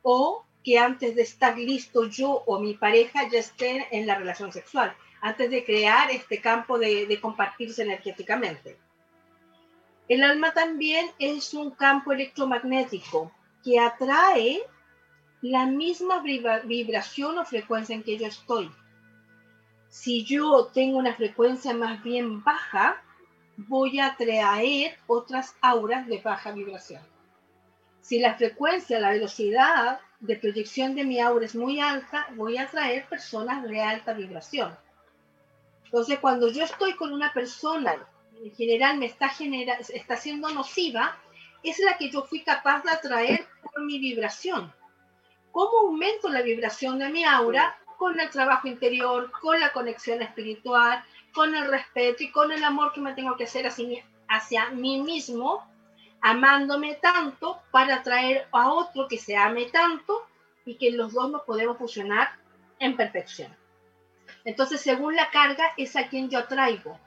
[0.02, 4.52] o que antes de estar listo yo o mi pareja ya estén en la relación
[4.52, 8.76] sexual, antes de crear este campo de, de compartirse energéticamente.
[10.08, 13.32] El alma también es un campo electromagnético
[13.64, 14.62] que atrae
[15.42, 18.70] la misma vibración o frecuencia en que yo estoy.
[19.88, 23.02] Si yo tengo una frecuencia más bien baja,
[23.56, 27.02] voy a atraer otras auras de baja vibración.
[28.00, 32.62] Si la frecuencia, la velocidad de proyección de mi aura es muy alta, voy a
[32.62, 34.76] atraer personas de alta vibración.
[35.84, 37.96] Entonces, cuando yo estoy con una persona
[38.42, 41.16] en general me está, genera, está siendo nociva,
[41.62, 44.72] es la que yo fui capaz de atraer por mi vibración
[45.52, 51.04] cómo aumento la vibración de mi aura con el trabajo interior, con la conexión espiritual,
[51.32, 55.64] con el respeto y con el amor que me tengo que hacer hacia, mí mismo,
[56.20, 60.26] amándome tanto para atraer a otro que se ame tanto
[60.64, 62.36] y que los dos nos podemos fusionar
[62.78, 63.54] en perfección.
[64.44, 66.98] Entonces, según la carga, es a quien yo atraigo.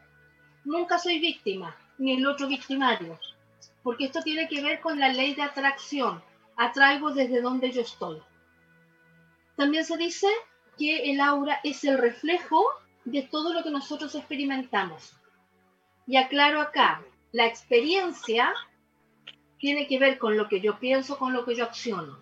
[0.63, 3.19] Nunca soy víctima, ni el otro victimario,
[3.83, 6.23] porque esto tiene que ver con la ley de atracción.
[6.55, 8.21] Atraigo desde donde yo estoy.
[9.55, 10.27] También se dice
[10.77, 12.65] que el aura es el reflejo
[13.05, 15.13] de todo lo que nosotros experimentamos.
[16.07, 18.53] Y aclaro acá, la experiencia
[19.57, 22.19] tiene que ver con lo que yo pienso, con lo que yo acciono.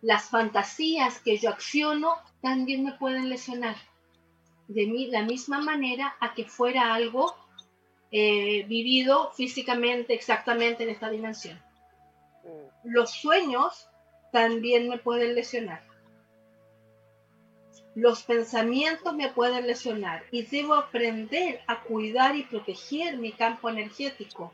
[0.00, 3.76] Las fantasías que yo acciono también me pueden lesionar.
[4.68, 7.34] De la misma manera a que fuera algo
[8.12, 11.60] eh, vivido físicamente exactamente en esta dimensión.
[12.44, 12.90] Mm.
[12.92, 13.88] Los sueños
[14.30, 15.87] también me pueden lesionar
[17.98, 24.52] los pensamientos me pueden lesionar y debo aprender a cuidar y proteger mi campo energético.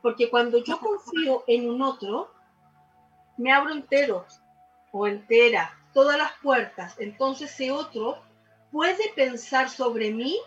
[0.00, 2.30] Porque cuando yo confío en un otro,
[3.36, 4.26] me abro entero
[4.92, 6.94] o entera todas las puertas.
[7.00, 8.22] Entonces ese otro
[8.70, 10.38] puede pensar sobre mí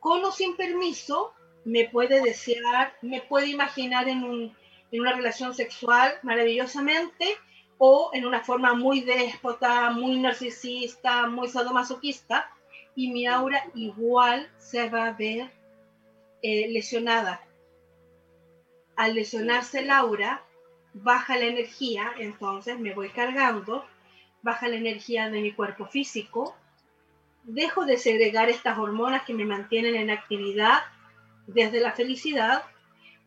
[0.00, 1.32] con o sin permiso,
[1.64, 4.52] me puede desear, me puede imaginar en,
[4.90, 7.38] en una relación sexual maravillosamente
[7.86, 12.48] o en una forma muy déspota, muy narcisista, muy sadomasoquista,
[12.94, 15.50] y mi aura igual se va a ver
[16.42, 17.42] eh, lesionada.
[18.96, 20.42] Al lesionarse el aura,
[20.94, 23.84] baja la energía, entonces me voy cargando,
[24.40, 26.56] baja la energía de mi cuerpo físico,
[27.42, 30.84] dejo de segregar estas hormonas que me mantienen en actividad
[31.46, 32.62] desde la felicidad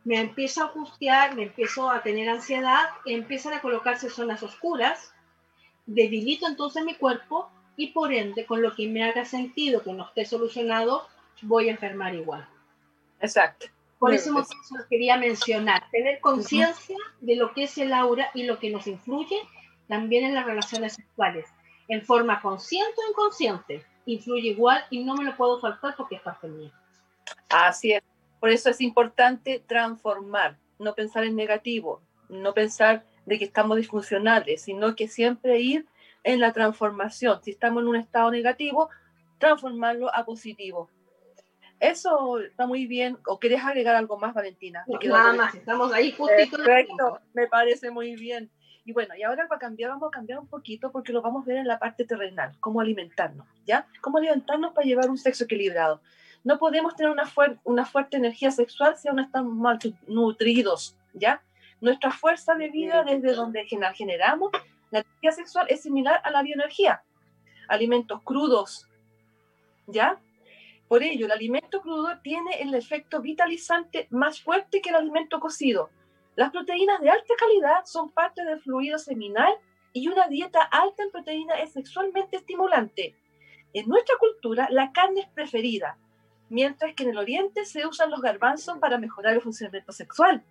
[0.07, 5.11] me empiezo a angustiar, me empiezo a tener ansiedad, empiezan a colocarse zonas oscuras,
[5.85, 10.05] debilito entonces mi cuerpo y por ende, con lo que me haga sentido que no
[10.05, 11.05] esté solucionado,
[11.41, 12.47] voy a enfermar igual.
[13.19, 13.65] Exacto.
[13.99, 18.43] Por ese motivo lo quería mencionar, tener conciencia de lo que es el aura y
[18.43, 19.35] lo que nos influye
[19.89, 21.47] también en las relaciones sexuales,
[21.89, 26.21] en forma consciente o inconsciente, influye igual y no me lo puedo faltar porque es
[26.21, 26.71] parte mía.
[27.49, 28.03] Así es.
[28.39, 34.61] Por eso es importante transformar, no pensar en negativo, no pensar de que estamos disfuncionales,
[34.61, 35.85] sino que siempre ir
[36.23, 37.41] en la transformación.
[37.43, 38.89] Si estamos en un estado negativo,
[39.37, 40.89] transformarlo a positivo.
[41.79, 43.17] Eso está muy bien.
[43.27, 44.83] ¿O quieres agregar algo más, Valentina?
[45.05, 46.57] nada más, estamos ahí justito.
[46.57, 48.49] Perfecto, me parece muy bien.
[48.83, 51.47] Y bueno, y ahora para cambiar, vamos a cambiar un poquito porque lo vamos a
[51.47, 53.85] ver en la parte terrenal, cómo alimentarnos, ¿ya?
[53.99, 56.01] Cómo alimentarnos para llevar un sexo equilibrado.
[56.43, 57.31] No podemos tener una,
[57.63, 61.41] una fuerte energía sexual si aún estamos mal nutridos, ¿ya?
[61.81, 64.51] Nuestra fuerza de vida desde donde generamos
[64.91, 67.03] la energía sexual es similar a la bioenergía.
[67.67, 68.87] Alimentos crudos,
[69.87, 70.19] ¿ya?
[70.87, 75.89] Por ello, el alimento crudo tiene el efecto vitalizante más fuerte que el alimento cocido.
[76.35, 79.53] Las proteínas de alta calidad son parte del fluido seminal
[79.91, 83.15] y una dieta alta en proteína es sexualmente estimulante.
[83.73, 85.97] En nuestra cultura, la carne es preferida,
[86.49, 90.43] mientras que en el oriente se usan los garbanzos para mejorar el funcionamiento sexual.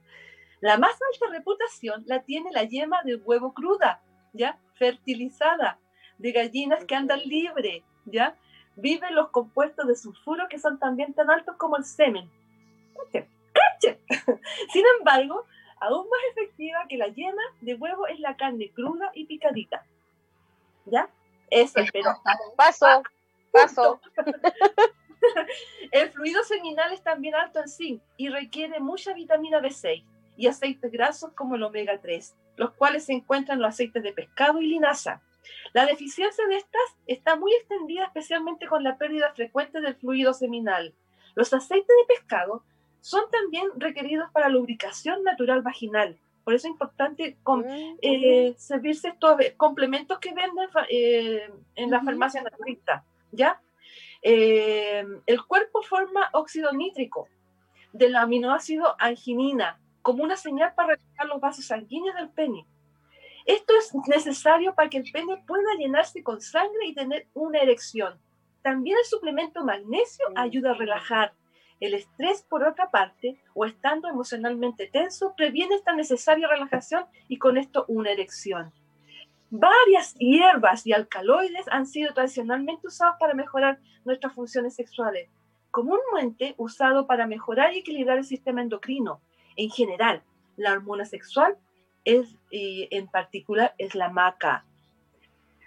[0.60, 4.00] La más alta reputación la tiene la yema de huevo cruda,
[4.32, 4.58] ¿ya?
[4.74, 5.78] Fertilizada,
[6.18, 8.36] de gallinas que andan libre, ¿ya?
[8.76, 12.30] Viven los compuestos de sulfuro que son también tan altos como el semen.
[14.72, 15.44] Sin embargo,
[15.80, 19.84] aún más efectiva que la yema de huevo es la carne cruda y picadita.
[20.86, 21.08] ¿Ya?
[21.50, 22.10] Eso, pero...
[22.56, 23.02] Paso,
[23.52, 24.00] paso.
[25.92, 30.04] El fluido seminal es también alto en zinc y requiere mucha vitamina B6
[30.36, 34.12] y aceites grasos como el omega 3, los cuales se encuentran en los aceites de
[34.12, 35.22] pescado y linaza.
[35.72, 40.94] La deficiencia de estas está muy extendida especialmente con la pérdida frecuente del fluido seminal.
[41.34, 42.64] Los aceites de pescado
[43.00, 46.18] son también requeridos para lubricación natural vaginal.
[46.44, 52.02] Por eso es importante con, mm, eh, servirse estos complementos que venden eh, en la
[52.02, 53.04] farmacia naturista.
[53.32, 53.60] ¿ya?
[54.28, 57.28] Eh, el cuerpo forma óxido nítrico
[57.92, 62.66] del aminoácido anginina como una señal para relajar los vasos sanguíneos del pene.
[63.44, 68.18] Esto es necesario para que el pene pueda llenarse con sangre y tener una erección.
[68.62, 71.32] También el suplemento magnesio ayuda a relajar.
[71.78, 77.58] El estrés, por otra parte, o estando emocionalmente tenso, previene esta necesaria relajación y con
[77.58, 78.72] esto una erección.
[79.50, 85.30] Varias hierbas y alcaloides han sido tradicionalmente usados para mejorar nuestras funciones sexuales,
[85.70, 89.20] comúnmente usado para mejorar y equilibrar el sistema endocrino,
[89.56, 90.22] en general,
[90.56, 91.56] la hormona sexual
[92.04, 94.64] es, en particular es la maca.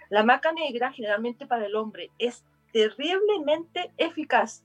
[0.08, 4.64] La maca negra, generalmente para el hombre, es terriblemente eficaz.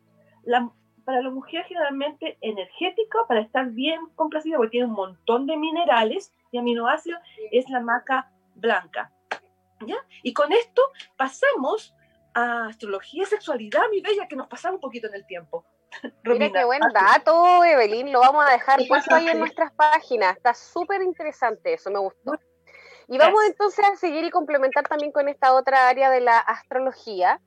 [1.06, 6.32] para la mujer, generalmente energética, para estar bien complacida, porque tiene un montón de minerales
[6.52, 7.20] y aminoácidos,
[7.52, 9.12] es la maca blanca.
[9.82, 9.98] ¿Ya?
[10.24, 10.82] Y con esto
[11.18, 11.94] pasamos
[12.34, 15.66] a astrología y sexualidad, mi bella, que nos pasamos un poquito en el tiempo.
[16.24, 18.12] Mira qué buen dato, Evelyn.
[18.12, 20.36] Lo vamos a dejar puesto ahí en nuestras páginas.
[20.38, 22.34] Está súper interesante eso, me gustó.
[23.08, 27.40] Y vamos entonces a seguir y complementar también con esta otra área de la astrología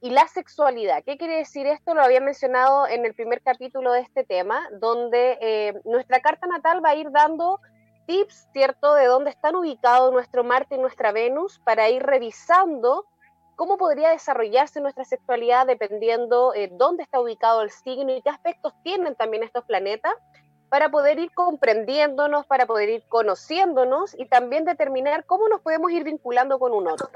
[0.00, 1.04] y la sexualidad.
[1.04, 1.94] ¿Qué quiere decir esto?
[1.94, 6.84] Lo había mencionado en el primer capítulo de este tema, donde eh, nuestra carta natal
[6.84, 7.60] va a ir dando
[8.06, 13.06] tips, ¿cierto?, de dónde están ubicados nuestro Marte y nuestra Venus para ir revisando
[13.56, 18.72] cómo podría desarrollarse nuestra sexualidad dependiendo eh, dónde está ubicado el signo y qué aspectos
[18.82, 20.14] tienen también estos planetas
[20.68, 26.02] para poder ir comprendiéndonos, para poder ir conociéndonos y también determinar cómo nos podemos ir
[26.02, 27.08] vinculando con un otro.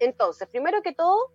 [0.00, 1.30] Entonces, primero que todo,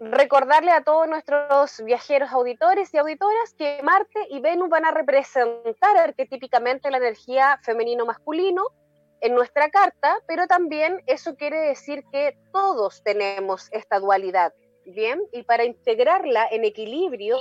[0.00, 5.96] recordarle a todos nuestros viajeros auditores y auditoras que Marte y Venus van a representar
[5.96, 8.64] arquetípicamente la energía femenino-masculino,
[9.20, 14.52] en nuestra carta, pero también eso quiere decir que todos tenemos esta dualidad,
[14.86, 15.20] ¿bien?
[15.32, 17.38] Y para integrarla en equilibrio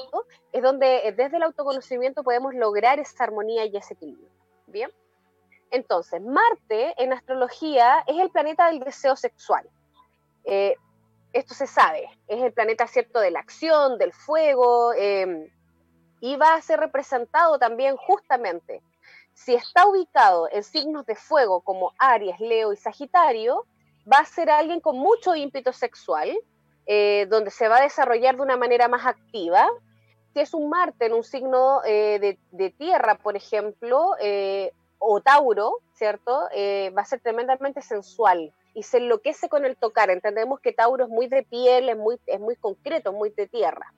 [0.51, 4.29] es donde desde el autoconocimiento podemos lograr esa armonía y ese equilibrio,
[4.67, 4.91] ¿bien?
[5.69, 9.69] Entonces, Marte en astrología es el planeta del deseo sexual.
[10.45, 10.75] Eh,
[11.33, 15.51] esto se sabe, es el planeta cierto de la acción, del fuego, eh,
[16.19, 18.81] y va a ser representado también justamente
[19.37, 23.65] si está ubicado en signos de fuego como Aries, Leo y Sagitario,
[24.11, 26.35] va a ser alguien con mucho ímpetu sexual,
[26.87, 29.69] eh, donde se va a desarrollar de una manera más activa.
[30.33, 35.81] Si es un Marte en un signo eh, de, tierra, por ejemplo, eh, o Tauro,
[35.93, 36.31] ¿cierto?
[36.31, 40.11] va a ser tremendamente sensual y se enloquece con el tocar.
[40.11, 43.91] Entendemos que Tauro es muy de piel, es muy, es muy concreto, muy de tierra.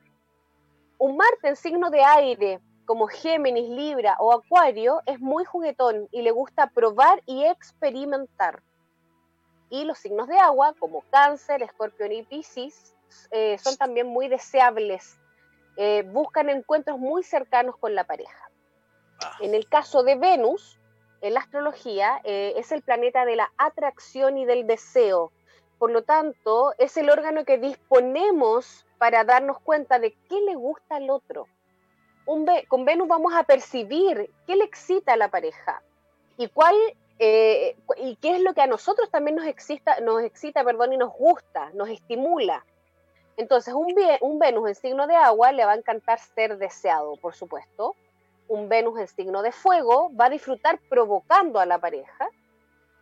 [0.97, 6.21] Un Marte en signo de aire, como Géminis, Libra o Acuario, es muy juguetón y
[6.21, 8.63] le gusta probar y experimentar.
[9.69, 12.95] Y los signos de agua, como Cáncer, Escorpión y Piscis,
[13.31, 15.19] eh, son también muy deseables.
[15.75, 18.49] Eh, buscan encuentros muy cercanos con la pareja.
[19.21, 19.39] Ah.
[19.41, 20.78] En el caso de Venus,
[21.21, 25.31] en la astrología, eh, es el planeta de la atracción y del deseo.
[25.77, 30.97] Por lo tanto, es el órgano que disponemos para darnos cuenta de qué le gusta
[30.97, 31.47] al otro
[32.67, 35.81] con Venus vamos a percibir qué le excita a la pareja
[36.37, 36.75] y cuál
[37.17, 40.97] eh, y qué es lo que a nosotros también nos excita, nos excita perdón, y
[40.97, 42.65] nos gusta, nos estimula.
[43.35, 47.35] Entonces, un, un Venus en signo de agua le va a encantar ser deseado, por
[47.35, 47.95] supuesto.
[48.49, 52.29] Un Venus en signo de fuego va a disfrutar provocando a la pareja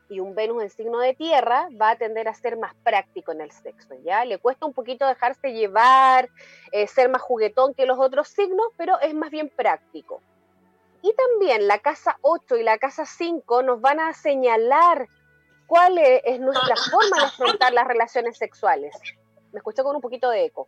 [0.10, 3.41] y un Venus en signo de tierra va a tender a ser más práctico en
[3.41, 4.24] el sexo, ¿ya?
[4.26, 6.30] Le cuesta un poquito dejarse llevar,
[6.72, 10.22] eh, ser más juguetón que los otros signos, pero es más bien práctico.
[11.02, 15.08] Y también la casa 8 y la casa 5 nos van a señalar
[15.68, 18.95] cuál es nuestra forma de afrontar las relaciones sexuales.
[19.52, 20.68] Me escucho con un poquito de eco.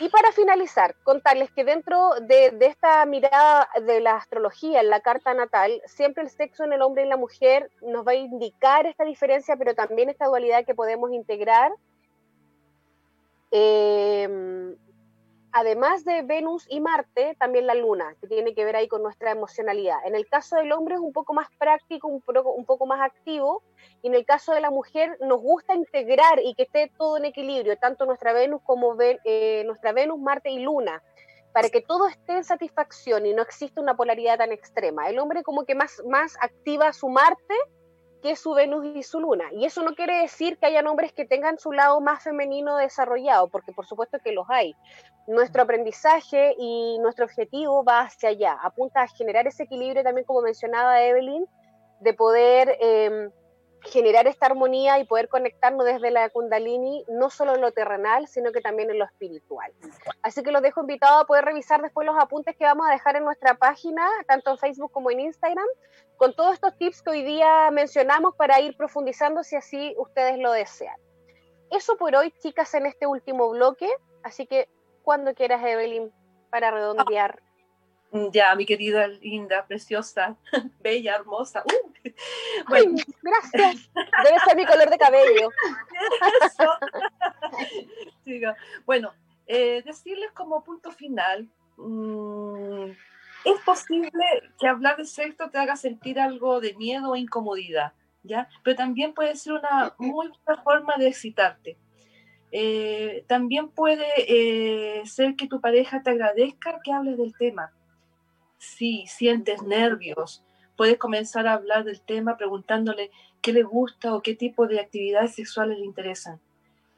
[0.00, 5.34] Y para finalizar, contarles que dentro de, esta mirada de la astrología en la carta
[5.34, 9.04] natal, siempre el sexo en el hombre y la mujer nos va a indicar esta
[9.04, 11.72] diferencia, pero también esta dualidad que podemos integrar.
[13.50, 14.74] Eh,
[15.52, 19.30] además de Venus y Marte, también la Luna, que tiene que ver ahí con nuestra
[19.30, 19.98] emocionalidad.
[20.04, 23.62] En el caso del hombre es un poco más práctico, un poco, más activo,
[24.02, 27.26] y en el caso de la mujer nos gusta integrar y que esté todo en
[27.26, 31.02] equilibrio, tanto nuestra Venus como eh, nuestra Venus, Marte y Luna,
[31.52, 35.08] para que todo esté en satisfacción y no exista una polaridad tan extrema.
[35.08, 36.00] El hombre como que más
[36.40, 37.54] activa su Marte
[38.22, 39.46] que su Venus y su Luna.
[39.52, 43.48] Y eso no quiere decir que hayan hombres que tengan su lado más femenino desarrollado,
[43.48, 44.74] porque por supuesto que los hay.
[45.26, 50.42] Nuestro aprendizaje y nuestro objetivo va hacia allá, apunta a generar ese equilibrio también, como
[50.42, 51.44] mencionaba Evelyn,
[52.00, 53.30] de poder em,
[53.84, 58.52] generar esta armonía y poder conectarnos desde la kundalini, no solo en lo terrenal, sino
[58.52, 59.72] que también en lo espiritual.
[60.22, 63.16] Así que los dejo invitados a poder revisar después los apuntes que vamos a dejar
[63.16, 65.66] en nuestra página, tanto en Facebook como en Instagram,
[66.16, 70.52] con todos estos tips que hoy día mencionamos para ir profundizando si así ustedes lo
[70.52, 70.96] desean.
[71.70, 73.88] Eso por hoy, chicas, en este último bloque.
[74.22, 74.68] Así que
[75.02, 76.12] cuando quieras, Evelyn,
[76.50, 77.42] para redondear.
[78.30, 80.36] Ya, mi querida linda, preciosa,
[80.82, 81.64] bella, hermosa.
[81.64, 82.10] Uh.
[82.68, 82.96] Bueno.
[83.22, 83.90] gracias.
[84.24, 85.48] Debe ser mi color de cabello.
[88.84, 89.14] bueno,
[89.46, 91.48] eh, decirles como punto final,
[91.78, 92.90] mm,
[93.44, 94.10] es posible
[94.60, 97.94] que hablar de sexo te haga sentir algo de miedo o incomodidad,
[98.24, 98.48] ¿ya?
[98.62, 101.78] Pero también puede ser una muy buena forma de excitarte.
[102.50, 107.72] Eh, también puede eh, ser que tu pareja te agradezca que hables del tema
[108.62, 110.44] si sientes nervios,
[110.76, 113.10] puedes comenzar a hablar del tema preguntándole
[113.40, 116.40] qué le gusta o qué tipo de actividades sexuales le interesan.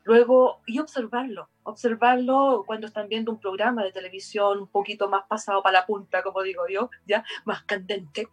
[0.03, 5.63] Luego, y observarlo, observarlo cuando están viendo un programa de televisión un poquito más pasado
[5.63, 8.29] para la punta, como digo yo, ya más candente,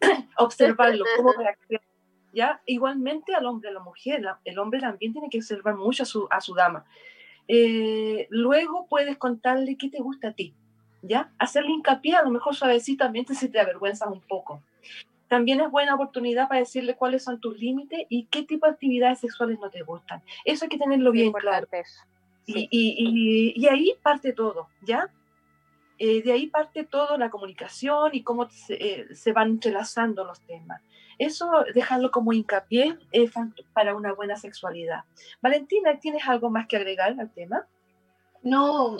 [0.38, 1.84] observarlo, cómo reacciona.
[2.32, 2.62] ¿Ya?
[2.64, 6.28] Igualmente al hombre, a la mujer, el hombre también tiene que observar mucho a su,
[6.30, 6.84] a su dama.
[7.48, 10.54] Eh, luego puedes contarle qué te gusta a ti,
[11.02, 11.30] ¿ya?
[11.38, 14.62] Hacerle hincapié, a lo mejor suavecitamente si te avergüenzas un poco.
[15.28, 19.20] También es buena oportunidad para decirle cuáles son tus límites y qué tipo de actividades
[19.20, 20.22] sexuales no te gustan.
[20.44, 21.66] Eso hay que tenerlo bien claro.
[22.44, 25.08] Y, y, y, ahí parte todo, ¿ya?
[25.98, 30.40] Eh, de ahí parte todo la comunicación y cómo se, eh, se, van entrelazando los
[30.40, 30.82] temas.
[31.18, 32.98] Eso, dejarlo como hincapié
[33.72, 35.04] para una buena sexualidad.
[35.40, 37.66] Valentina, ¿tienes algo más que agregar al tema?
[38.42, 38.96] No,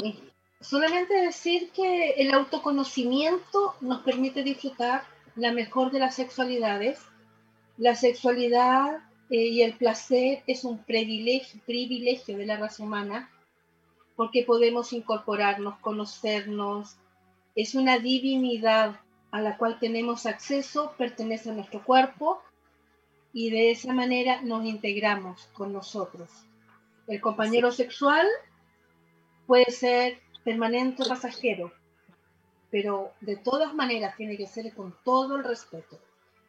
[0.63, 5.03] Solamente decir que el autoconocimiento nos permite disfrutar
[5.35, 7.01] la mejor de las sexualidades.
[7.79, 8.99] La sexualidad
[9.29, 13.29] eh, y el placer es un privilegio, privilegio de la raza humana
[14.15, 16.97] porque podemos incorporarnos, conocernos.
[17.57, 19.01] Es una divinidad
[19.33, 22.41] a la cual tenemos acceso, pertenece a nuestro cuerpo
[23.33, 26.31] y de esa manera nos integramos con nosotros.
[27.09, 28.29] El compañero sexual
[29.47, 31.73] puede ser permanente pasajero,
[32.71, 35.99] pero de todas maneras tiene que ser con todo el respeto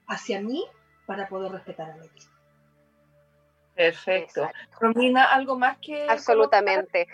[0.08, 0.66] hacia mí
[1.06, 2.34] para poder respetar a otro.
[3.76, 4.50] Perfecto.
[4.80, 6.08] Romina, ¿algo más que...
[6.08, 7.08] Absolutamente.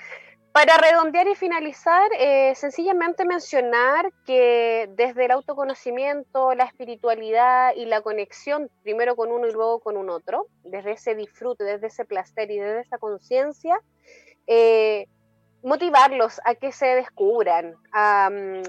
[0.51, 8.01] Para redondear y finalizar, eh, sencillamente mencionar que desde el autoconocimiento, la espiritualidad y la
[8.01, 12.49] conexión, primero con uno y luego con un otro, desde ese disfrute, desde ese placer
[12.49, 13.79] y desde esa conciencia,
[14.47, 15.07] eh,
[15.63, 18.63] motivarlos a que se descubran, mm,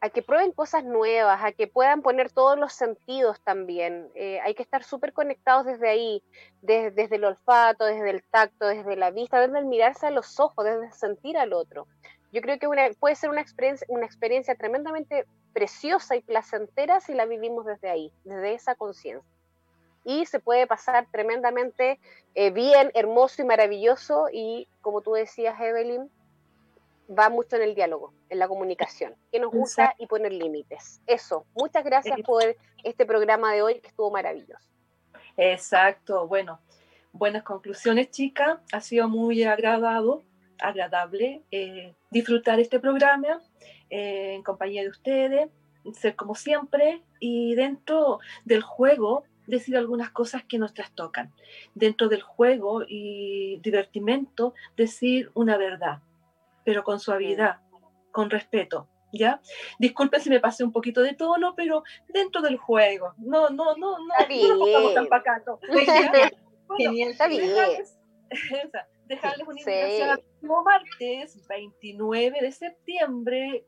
[0.00, 4.10] a, que prueben cosas nuevas, a que puedan poner todos los sentidos también.
[4.14, 6.22] Eh, hay que estar súper conectados desde ahí,
[6.60, 10.64] desde el olfato, desde el tacto, desde la vista, desde el mirarse a los ojos,
[10.64, 11.86] desde sentir al otro.
[12.32, 17.26] Yo creo que puede ser una experiencia, una experiencia tremendamente preciosa y placentera si la
[17.26, 19.34] vivimos desde ahí, desde esa conciencia
[20.04, 21.98] y se puede pasar tremendamente
[22.34, 26.10] eh, bien, hermoso y maravilloso y como tú decías, Evelyn,
[27.08, 31.00] va mucho en el diálogo, en la comunicación, que nos gusta y poner límites.
[31.06, 32.42] Eso, muchas gracias por
[32.82, 34.68] este programa de hoy que estuvo maravilloso.
[35.36, 36.60] Exacto, bueno,
[37.12, 38.58] buenas conclusiones, chicas.
[38.72, 40.22] Ha sido muy agradado,
[40.60, 43.40] agradable eh, disfrutar este programa
[43.90, 45.50] eh, en compañía de ustedes,
[45.92, 51.32] ser como siempre y dentro del juego decir algunas cosas que nos trastocan.
[51.74, 55.98] Dentro del juego y divertimento, decir una verdad,
[56.64, 57.60] pero con suavidad,
[58.12, 58.88] con respeto.
[59.12, 59.40] ¿Ya?
[59.78, 63.14] Disculpen si me pasé un poquito de tono, pero dentro del juego.
[63.18, 64.14] No, no, no, no.
[64.18, 64.58] Está bien.
[64.58, 65.60] No tan pacato.
[66.76, 67.48] Genial, está bien.
[69.06, 73.66] Dejarles, una invitación al próximo martes, 29 de septiembre,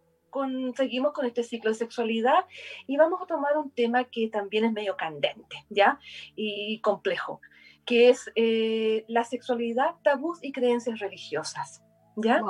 [0.77, 2.45] seguimos con este ciclo de sexualidad
[2.87, 5.99] y vamos a tomar un tema que también es medio candente, ¿ya?
[6.35, 7.41] Y complejo,
[7.85, 11.83] que es eh, la sexualidad, tabús y creencias religiosas,
[12.17, 12.41] ¿ya?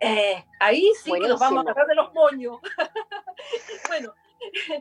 [0.00, 2.58] Eh, ahí sí que nos vamos a agarrar de los moños.
[3.88, 4.14] bueno.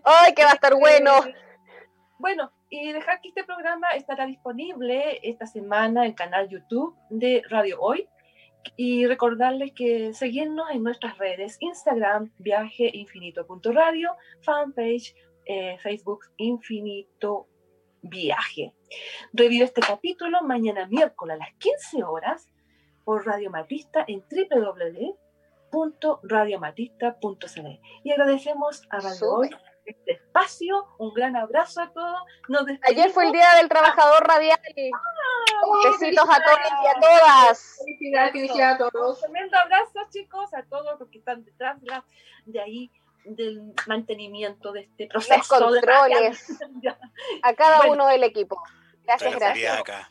[0.03, 1.25] ¡Ay, que va a estar bueno!
[1.25, 1.35] Eh,
[2.19, 7.43] bueno, y dejar que este programa estará disponible esta semana en el canal YouTube de
[7.49, 8.07] Radio Hoy
[8.75, 15.15] y recordarles que seguirnos en nuestras redes, Instagram, viajeinfinito.radio, fanpage,
[15.45, 17.47] eh, Facebook, Infinito
[18.01, 18.73] Viaje.
[19.33, 22.49] Revive este capítulo mañana miércoles a las 15 horas
[23.07, 24.21] por Radio Matista en
[25.71, 27.79] www.radiomatista.cl.
[28.03, 29.43] Y agradecemos a Radio
[29.85, 30.85] este espacio.
[30.97, 32.19] Un gran abrazo a todos.
[32.81, 34.59] Ayer fue el Día del Trabajador Radial.
[34.59, 37.79] Ah, Besitos a todos y a todas.
[37.85, 39.15] Felicidades, a todos.
[39.15, 41.77] Un tremendo abrazo, chicos, a todos los que están detrás
[42.45, 42.91] de, ahí
[43.23, 45.61] del mantenimiento de este proceso.
[45.61, 46.59] Los controles.
[47.41, 48.61] a cada uno del equipo.
[49.05, 50.09] Gracias, gracias.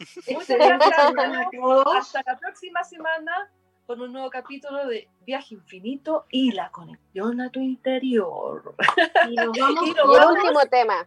[0.30, 1.96] Muchas gracias a todos.
[1.96, 3.50] Hasta la próxima semana
[3.86, 8.74] con un nuevo capítulo de Viaje Infinito y la conexión a tu interior.
[9.28, 11.06] Y nos vamos y el último tema.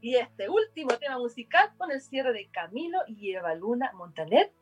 [0.00, 4.52] Y este último tema musical con el cierre de Camilo y Eva Luna Montaner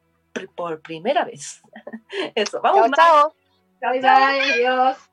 [0.56, 1.62] por primera vez.
[2.34, 2.90] Eso, vamos.
[2.96, 3.34] Chao, chao.
[3.80, 4.40] Chao, chao.
[4.40, 5.08] Adiós.